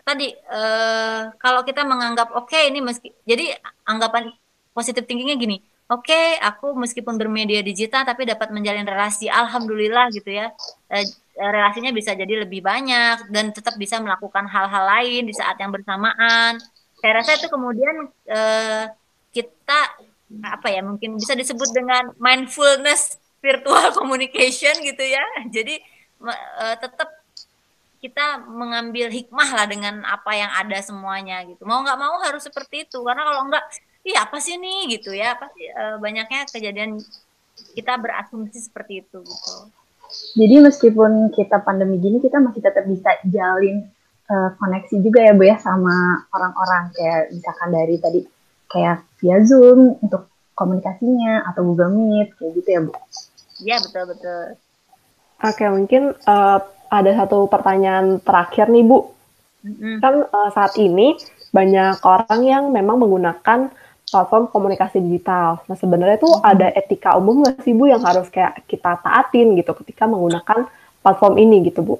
tadi 0.04 0.32
uh, 0.52 1.32
kalau 1.40 1.64
kita 1.64 1.84
menganggap 1.84 2.32
oke 2.32 2.52
okay, 2.52 2.68
ini 2.68 2.80
meski 2.84 3.12
jadi 3.24 3.56
anggapan 3.88 4.32
positif 4.72 5.04
thinkingnya 5.08 5.36
gini 5.40 5.60
oke 5.90 6.06
okay, 6.08 6.40
aku 6.40 6.72
meskipun 6.76 7.20
bermedia 7.20 7.60
digital 7.60 8.06
tapi 8.06 8.24
dapat 8.24 8.52
menjalin 8.54 8.86
relasi. 8.86 9.28
Alhamdulillah 9.28 10.08
gitu 10.12 10.30
ya. 10.32 10.52
Uh, 10.88 11.04
relasinya 11.34 11.90
bisa 11.90 12.14
jadi 12.14 12.46
lebih 12.46 12.62
banyak 12.62 13.28
dan 13.34 13.50
tetap 13.50 13.74
bisa 13.74 13.98
melakukan 13.98 14.46
hal-hal 14.46 14.84
lain 14.86 15.26
di 15.26 15.34
saat 15.34 15.58
yang 15.58 15.74
bersamaan. 15.74 16.62
Saya 17.02 17.12
rasa 17.20 17.36
itu 17.36 17.50
kemudian 17.50 18.08
uh, 18.30 18.84
kita 19.34 19.80
apa 20.40 20.66
ya 20.72 20.80
mungkin 20.82 21.20
bisa 21.20 21.36
disebut 21.36 21.70
dengan 21.74 22.10
mindfulness 22.16 23.20
virtual 23.44 23.92
communication 23.98 24.72
gitu 24.80 25.04
ya. 25.04 25.24
Jadi 25.50 25.82
uh, 26.24 26.76
tetap 26.80 27.10
kita 28.04 28.44
mengambil 28.44 29.08
hikmah 29.08 29.48
lah 29.56 29.64
dengan 29.64 30.04
apa 30.04 30.36
yang 30.36 30.52
ada 30.52 30.76
semuanya 30.84 31.40
gitu. 31.48 31.64
Mau 31.64 31.80
nggak 31.80 31.96
mau 31.96 32.20
harus 32.20 32.44
seperti 32.44 32.84
itu. 32.84 33.00
Karena 33.00 33.24
kalau 33.24 33.48
nggak 33.48 33.64
iya 34.04 34.28
apa 34.28 34.38
sih 34.38 34.60
nih 34.60 35.00
gitu 35.00 35.10
ya 35.16 35.34
pasti 35.40 35.64
uh, 35.72 35.96
banyaknya 35.98 36.44
kejadian 36.46 37.00
kita 37.74 37.96
berasumsi 37.98 38.60
seperti 38.60 39.02
itu 39.02 39.18
gitu. 39.24 39.56
Jadi 40.38 40.62
meskipun 40.62 41.34
kita 41.34 41.58
pandemi 41.64 41.98
gini 41.98 42.22
kita 42.22 42.38
masih 42.38 42.62
tetap 42.62 42.86
bisa 42.86 43.18
jalin 43.26 43.88
uh, 44.30 44.54
koneksi 44.60 45.02
juga 45.02 45.24
ya 45.26 45.32
bu 45.34 45.42
ya 45.48 45.56
sama 45.58 46.22
orang-orang. 46.30 46.92
Kayak 46.94 47.20
misalkan 47.34 47.68
dari 47.74 47.96
tadi 47.98 48.20
kayak 48.70 49.02
via 49.18 49.38
zoom 49.42 49.98
untuk 49.98 50.30
komunikasinya 50.54 51.50
atau 51.50 51.66
Google 51.66 51.90
Meet 51.90 52.38
kayak 52.38 52.52
gitu 52.62 52.68
ya 52.68 52.80
bu. 52.84 52.92
Iya 53.64 53.76
betul 53.82 54.04
betul. 54.14 54.44
Oke, 55.44 55.64
mungkin 55.66 56.02
uh, 56.24 56.58
ada 56.88 57.10
satu 57.18 57.50
pertanyaan 57.50 58.22
terakhir 58.22 58.70
nih 58.70 58.86
Bu. 58.86 59.10
Mm-hmm. 59.66 59.94
Kan 59.98 60.14
uh, 60.30 60.50
saat 60.54 60.78
ini 60.78 61.18
banyak 61.50 62.00
orang 62.02 62.40
yang 62.42 62.64
memang 62.70 63.02
menggunakan 63.02 63.70
platform 64.08 64.50
komunikasi 64.52 65.00
digital. 65.00 65.62
Nah 65.66 65.76
sebenarnya 65.76 66.18
tuh 66.20 66.34
mm-hmm. 66.38 66.52
ada 66.52 66.66
etika 66.72 67.16
umum 67.16 67.44
nggak 67.44 67.62
sih 67.64 67.72
Bu 67.72 67.88
yang 67.90 68.02
harus 68.04 68.28
kayak 68.28 68.64
kita 68.68 69.00
taatin 69.00 69.56
gitu 69.58 69.72
ketika 69.84 70.04
menggunakan 70.06 70.68
platform 71.00 71.34
ini 71.40 71.68
gitu 71.68 71.80
Bu? 71.84 71.96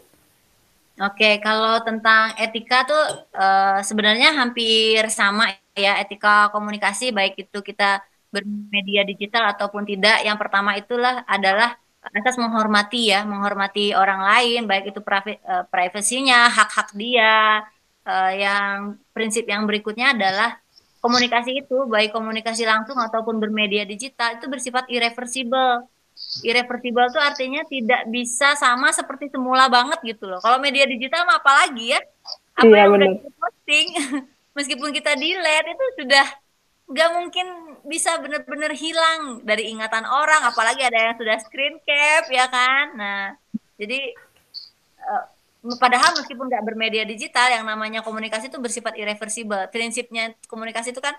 Oke, 0.95 1.43
kalau 1.43 1.83
tentang 1.83 2.38
etika 2.38 2.87
tuh 2.87 3.05
uh, 3.35 3.83
sebenarnya 3.83 4.31
hampir 4.31 5.03
sama 5.11 5.51
ya 5.75 5.99
etika 5.99 6.55
komunikasi 6.55 7.11
baik 7.11 7.35
itu 7.35 7.59
kita 7.67 7.99
bermedia 8.31 9.03
digital 9.03 9.51
ataupun 9.51 9.83
tidak. 9.83 10.23
Yang 10.23 10.38
pertama 10.38 10.79
itulah 10.79 11.27
adalah 11.27 11.75
asas 12.14 12.38
menghormati 12.38 13.11
ya, 13.11 13.27
menghormati 13.27 13.90
orang 13.90 14.23
lain, 14.23 14.71
baik 14.71 14.95
itu 14.95 15.01
uh, 15.03 15.64
privasinya, 15.67 16.47
hak-hak 16.51 16.95
dia. 16.95 17.67
Uh, 18.05 18.33
yang 18.37 19.01
prinsip 19.17 19.49
yang 19.49 19.64
berikutnya 19.64 20.12
adalah 20.12 20.61
komunikasi 21.05 21.61
itu, 21.61 21.85
baik 21.85 22.17
komunikasi 22.17 22.64
langsung 22.64 22.97
ataupun 22.97 23.37
bermedia 23.37 23.85
digital 23.85 24.40
itu 24.40 24.49
bersifat 24.49 24.88
irreversible. 24.88 25.85
Irreversible 26.40 27.12
itu 27.12 27.21
artinya 27.21 27.61
tidak 27.69 28.09
bisa 28.09 28.57
sama 28.57 28.88
seperti 28.97 29.29
semula 29.29 29.69
banget 29.69 30.01
gitu 30.01 30.25
loh. 30.25 30.40
Kalau 30.40 30.57
media 30.57 30.88
digital 30.88 31.29
mah 31.29 31.45
apalagi 31.45 31.93
ya, 31.93 32.01
apa 32.57 32.73
iya, 32.73 32.88
yang 32.88 32.97
bener. 32.97 33.21
udah 33.21 33.35
posting, 33.37 33.87
meskipun 34.57 34.90
kita 34.97 35.12
delete 35.19 35.69
itu 35.77 35.87
sudah 36.01 36.27
nggak 36.85 37.11
mungkin 37.17 37.47
bisa 37.88 38.21
benar-benar 38.21 38.77
hilang 38.77 39.40
dari 39.40 39.73
ingatan 39.73 40.05
orang 40.05 40.45
apalagi 40.45 40.85
ada 40.85 41.12
yang 41.12 41.17
sudah 41.17 41.37
screen 41.40 41.81
cap 41.81 42.29
ya 42.29 42.45
kan 42.45 42.93
nah 42.93 43.25
jadi 43.81 44.12
uh, 45.01 45.25
padahal 45.81 46.12
meskipun 46.20 46.44
nggak 46.53 46.64
bermedia 46.64 47.05
digital 47.09 47.48
yang 47.48 47.64
namanya 47.64 48.05
komunikasi 48.05 48.53
itu 48.53 48.61
bersifat 48.61 49.00
irreversible 49.00 49.64
prinsipnya 49.72 50.37
komunikasi 50.44 50.92
itu 50.92 51.00
kan 51.00 51.16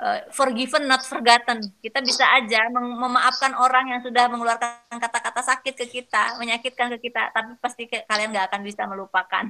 uh, 0.00 0.18
forgiven 0.32 0.88
not 0.88 1.04
forgotten. 1.04 1.60
Kita 1.80 2.00
bisa 2.00 2.24
aja 2.36 2.68
mem 2.72 2.96
memaafkan 2.96 3.52
orang 3.56 3.92
yang 3.92 4.00
sudah 4.00 4.28
mengeluarkan 4.32 4.96
kata-kata 4.96 5.40
sakit 5.44 5.74
ke 5.76 5.86
kita, 6.00 6.40
menyakitkan 6.40 6.92
ke 6.96 7.10
kita, 7.10 7.32
tapi 7.32 7.56
pasti 7.60 7.88
ke 7.88 8.04
kalian 8.08 8.32
nggak 8.32 8.48
akan 8.52 8.60
bisa 8.64 8.82
melupakan. 8.88 9.44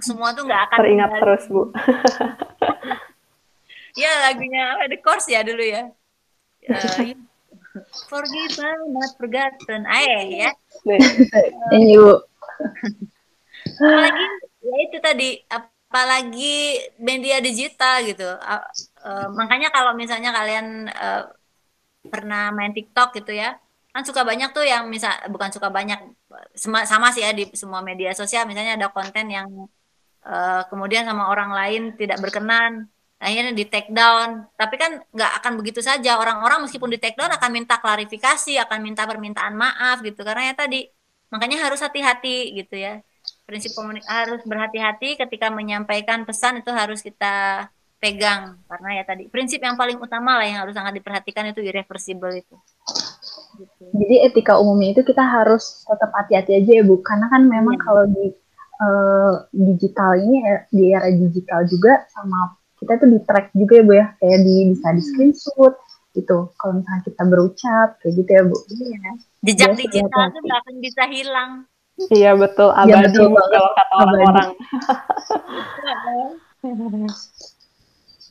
Semua 0.00 0.34
tuh 0.34 0.48
nggak 0.48 0.62
akan 0.70 0.78
teringat 0.80 1.08
kembali. 1.08 1.22
terus, 1.22 1.42
Bu. 1.48 1.62
ya 4.02 4.10
lagunya 4.26 4.74
The 4.90 4.98
Course 5.00 5.28
ya 5.30 5.40
dulu 5.46 5.62
ya. 5.62 5.92
Uh, 6.64 7.14
forgiven 8.10 8.78
not 8.90 9.12
forgotten. 9.20 9.86
Ayo 9.86 10.18
ya. 10.32 10.50
Ini, 11.72 11.94
Bu. 12.00 12.14
Apalagi 13.78 14.24
ya 14.64 14.76
itu 14.88 14.98
tadi 14.98 15.28
apalagi 15.48 16.56
media 16.98 17.38
digital 17.38 18.02
gitu. 18.02 18.26
Uh, 18.42 19.28
makanya 19.36 19.70
kalau 19.70 19.94
misalnya 19.94 20.34
kalian 20.34 20.90
uh, 20.90 21.30
pernah 22.10 22.50
main 22.50 22.74
TikTok 22.74 23.14
gitu 23.20 23.32
ya, 23.36 23.56
kan 23.94 24.02
suka 24.02 24.26
banyak 24.26 24.50
tuh 24.50 24.66
yang 24.66 24.90
misal 24.90 25.14
bukan 25.30 25.54
suka 25.54 25.70
banyak 25.70 26.00
sama, 26.58 26.82
sama 26.84 27.14
sih 27.14 27.22
ya 27.22 27.30
di 27.30 27.46
semua 27.54 27.78
media 27.84 28.10
sosial. 28.10 28.42
Misalnya 28.50 28.74
ada 28.74 28.88
konten 28.90 29.30
yang 29.30 29.48
uh, 30.26 30.62
kemudian 30.66 31.06
sama 31.06 31.30
orang 31.30 31.54
lain 31.54 31.82
tidak 31.94 32.18
berkenan 32.18 32.90
akhirnya 33.22 33.54
di 33.54 33.64
take 33.70 33.94
down. 33.94 34.50
Tapi 34.58 34.74
kan 34.76 34.98
nggak 35.14 35.32
akan 35.40 35.52
begitu 35.62 35.78
saja. 35.78 36.18
Orang-orang 36.18 36.66
meskipun 36.66 36.90
di 36.90 36.98
take 36.98 37.14
down 37.14 37.30
akan 37.30 37.50
minta 37.54 37.78
klarifikasi 37.78 38.58
akan 38.66 38.78
minta 38.82 39.06
permintaan 39.06 39.54
maaf 39.54 40.02
gitu. 40.02 40.26
Karena 40.26 40.50
ya 40.50 40.54
tadi 40.58 40.90
makanya 41.30 41.66
harus 41.66 41.80
hati-hati 41.82 42.50
gitu 42.58 42.78
ya 42.78 42.98
prinsip 43.44 43.76
komunikasi 43.76 44.08
harus 44.08 44.42
berhati-hati 44.48 45.20
ketika 45.20 45.52
menyampaikan 45.52 46.24
pesan 46.24 46.64
itu 46.64 46.72
harus 46.72 47.04
kita 47.04 47.68
pegang 48.04 48.60
karena 48.68 49.00
ya 49.00 49.02
tadi 49.08 49.32
prinsip 49.32 49.64
yang 49.64 49.80
paling 49.80 49.96
utama 49.96 50.36
lah 50.36 50.44
yang 50.44 50.60
harus 50.60 50.76
sangat 50.76 50.92
diperhatikan 51.00 51.48
itu 51.48 51.64
irreversible 51.64 52.32
itu. 52.36 52.56
Gitu. 53.56 53.84
Jadi 53.96 54.14
etika 54.28 54.60
umumnya 54.60 54.92
itu 54.92 55.02
kita 55.06 55.24
harus 55.24 55.86
tetap 55.88 56.10
hati-hati 56.12 56.52
aja 56.60 56.70
ya 56.80 56.84
bu, 56.84 57.00
karena 57.00 57.32
kan 57.32 57.48
memang 57.48 57.78
ya. 57.78 57.80
kalau 57.80 58.04
di 58.10 58.26
uh, 58.82 59.46
digital 59.54 60.20
ini 60.20 60.36
ya, 60.42 60.54
di 60.68 60.84
era 60.92 61.08
digital 61.08 61.64
juga 61.64 62.04
sama 62.12 62.58
kita 62.76 63.00
tuh 63.00 63.08
di 63.08 63.18
track 63.24 63.54
juga 63.56 63.72
ya 63.80 63.84
bu 63.86 63.92
ya, 63.96 64.06
kayak 64.20 64.40
di 64.44 64.54
bisa 64.74 64.88
di 64.92 65.02
screenshot 65.02 65.74
gitu. 66.12 66.38
Kalau 66.60 66.72
misalnya 66.76 67.02
kita 67.08 67.22
berucap 67.24 67.88
kayak 68.02 68.12
gitu 68.20 68.30
ya 68.34 68.42
bu. 68.44 68.56
Iya. 68.68 69.10
Jejak 69.48 69.72
digital 69.80 70.22
itu 70.28 70.38
nggak 70.44 70.60
akan 70.60 70.76
bisa 70.82 71.02
hilang. 71.08 71.52
Iya 71.94 72.34
betul, 72.34 72.74
abadi 72.74 72.90
ya, 72.90 73.06
betul 73.06 73.26
kalau 73.38 73.70
kata 73.70 73.94
orang-orang. 74.02 74.48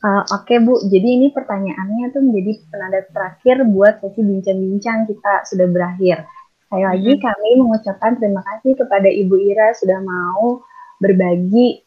Uh, 0.04 0.20
Oke 0.36 0.52
okay, 0.52 0.58
Bu, 0.60 0.84
jadi 0.84 1.08
ini 1.16 1.32
pertanyaannya 1.32 2.12
tuh 2.12 2.20
menjadi 2.20 2.60
penanda 2.68 3.00
terakhir 3.08 3.64
buat 3.64 4.04
sesi 4.04 4.20
bincang-bincang 4.20 5.08
kita 5.08 5.48
sudah 5.48 5.66
berakhir. 5.72 6.28
Sekali 6.68 6.84
lagi 6.84 7.12
hmm. 7.16 7.22
kami 7.24 7.50
mengucapkan 7.62 8.12
terima 8.20 8.42
kasih 8.44 8.72
kepada 8.76 9.08
Ibu 9.08 9.34
Ira 9.48 9.72
sudah 9.78 9.98
mau 10.04 10.60
berbagi 11.00 11.80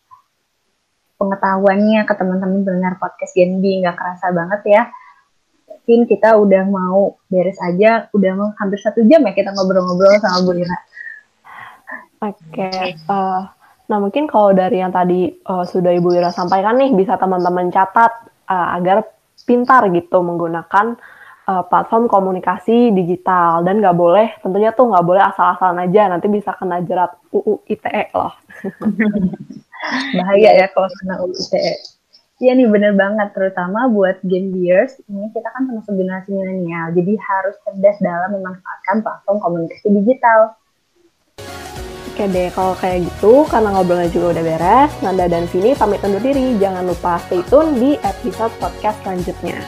pengetahuannya 1.22 2.06
ke 2.10 2.14
teman-teman 2.18 2.62
pendengar 2.66 2.94
podcast 2.98 3.38
Genbi. 3.38 3.86
Nggak 3.86 4.02
kerasa 4.02 4.34
banget 4.34 4.62
ya. 4.66 4.82
Mungkin 5.68 6.10
kita 6.10 6.40
udah 6.40 6.64
mau 6.66 7.22
beres 7.30 7.60
aja, 7.62 8.10
udah 8.16 8.32
mau 8.34 8.50
hampir 8.58 8.80
satu 8.80 9.04
jam 9.06 9.22
ya 9.28 9.36
kita 9.36 9.54
ngobrol-ngobrol 9.54 10.18
sama 10.24 10.42
Bu 10.42 10.58
Ira. 10.58 10.87
Oke, 12.18 12.34
okay. 12.50 12.98
uh, 13.06 13.46
nah 13.86 13.98
mungkin 14.02 14.26
kalau 14.26 14.50
dari 14.50 14.82
yang 14.82 14.90
tadi 14.90 15.30
uh, 15.46 15.62
sudah 15.62 15.94
Ibu 15.94 16.18
Ira 16.18 16.34
sampaikan 16.34 16.82
nih, 16.82 16.90
bisa 16.98 17.14
teman-teman 17.14 17.70
catat 17.70 18.10
uh, 18.50 18.74
agar 18.74 19.06
pintar 19.46 19.86
gitu 19.94 20.26
menggunakan 20.26 20.98
uh, 21.46 21.64
platform 21.70 22.10
komunikasi 22.10 22.90
digital 22.90 23.62
dan 23.62 23.86
nggak 23.86 23.94
boleh, 23.94 24.34
tentunya 24.42 24.74
tuh 24.74 24.90
nggak 24.90 25.06
boleh 25.06 25.22
asal-asalan 25.30 25.86
aja, 25.86 26.10
nanti 26.10 26.26
bisa 26.26 26.58
kena 26.58 26.82
jerat 26.82 27.14
UU 27.30 27.62
ITE 27.70 28.10
loh. 28.18 28.34
Bahaya 30.18 30.50
ya 30.58 30.68
kalau 30.74 30.90
kena 30.98 31.22
UU 31.22 31.38
ITE. 31.38 31.76
Iya 32.38 32.54
nih 32.54 32.70
bener 32.70 32.94
banget, 32.94 33.34
terutama 33.34 33.90
buat 33.90 34.22
game 34.22 34.54
viewers, 34.54 34.98
ini 35.10 35.30
kita 35.34 35.50
kan 35.54 35.70
termasuk 35.70 35.94
generasi 35.94 36.30
milenial, 36.34 36.94
jadi 36.94 37.14
harus 37.18 37.56
cerdas 37.66 37.98
dalam 37.98 38.30
memanfaatkan 38.42 39.06
platform 39.06 39.38
komunikasi 39.42 39.90
digital. 40.02 40.54
Oke 42.18 42.34
deh, 42.34 42.50
kalau 42.50 42.74
kayak 42.82 43.06
gitu, 43.06 43.46
karena 43.46 43.78
ngobrolnya 43.78 44.10
juga 44.10 44.34
udah 44.34 44.42
beres, 44.42 44.90
Nanda 45.06 45.30
dan 45.30 45.46
Vini 45.54 45.78
pamit 45.78 46.02
undur 46.02 46.18
diri. 46.18 46.58
Jangan 46.58 46.90
lupa 46.90 47.22
stay 47.30 47.46
tune 47.46 47.78
di 47.78 47.94
episode 48.02 48.50
podcast 48.58 48.98
selanjutnya. 49.06 49.62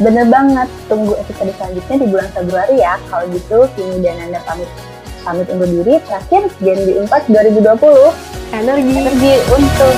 Bener 0.00 0.24
banget, 0.24 0.72
tunggu 0.88 1.12
episode 1.20 1.52
selanjutnya 1.60 1.96
di 2.00 2.06
bulan 2.08 2.32
Februari 2.32 2.80
ya. 2.80 2.96
Kalau 3.12 3.28
gitu, 3.28 3.68
Vini 3.76 4.00
dan 4.00 4.16
Nanda 4.24 4.40
pamit 4.48 4.72
pamit 5.20 5.52
undur 5.52 5.68
diri. 5.68 6.00
Terakhir, 6.08 6.48
Gen 6.64 6.80
di 6.80 6.92
4 6.96 7.28
2020. 7.28 8.08
Energi. 8.56 8.96
Energi 8.96 9.34
untuk 9.52 9.94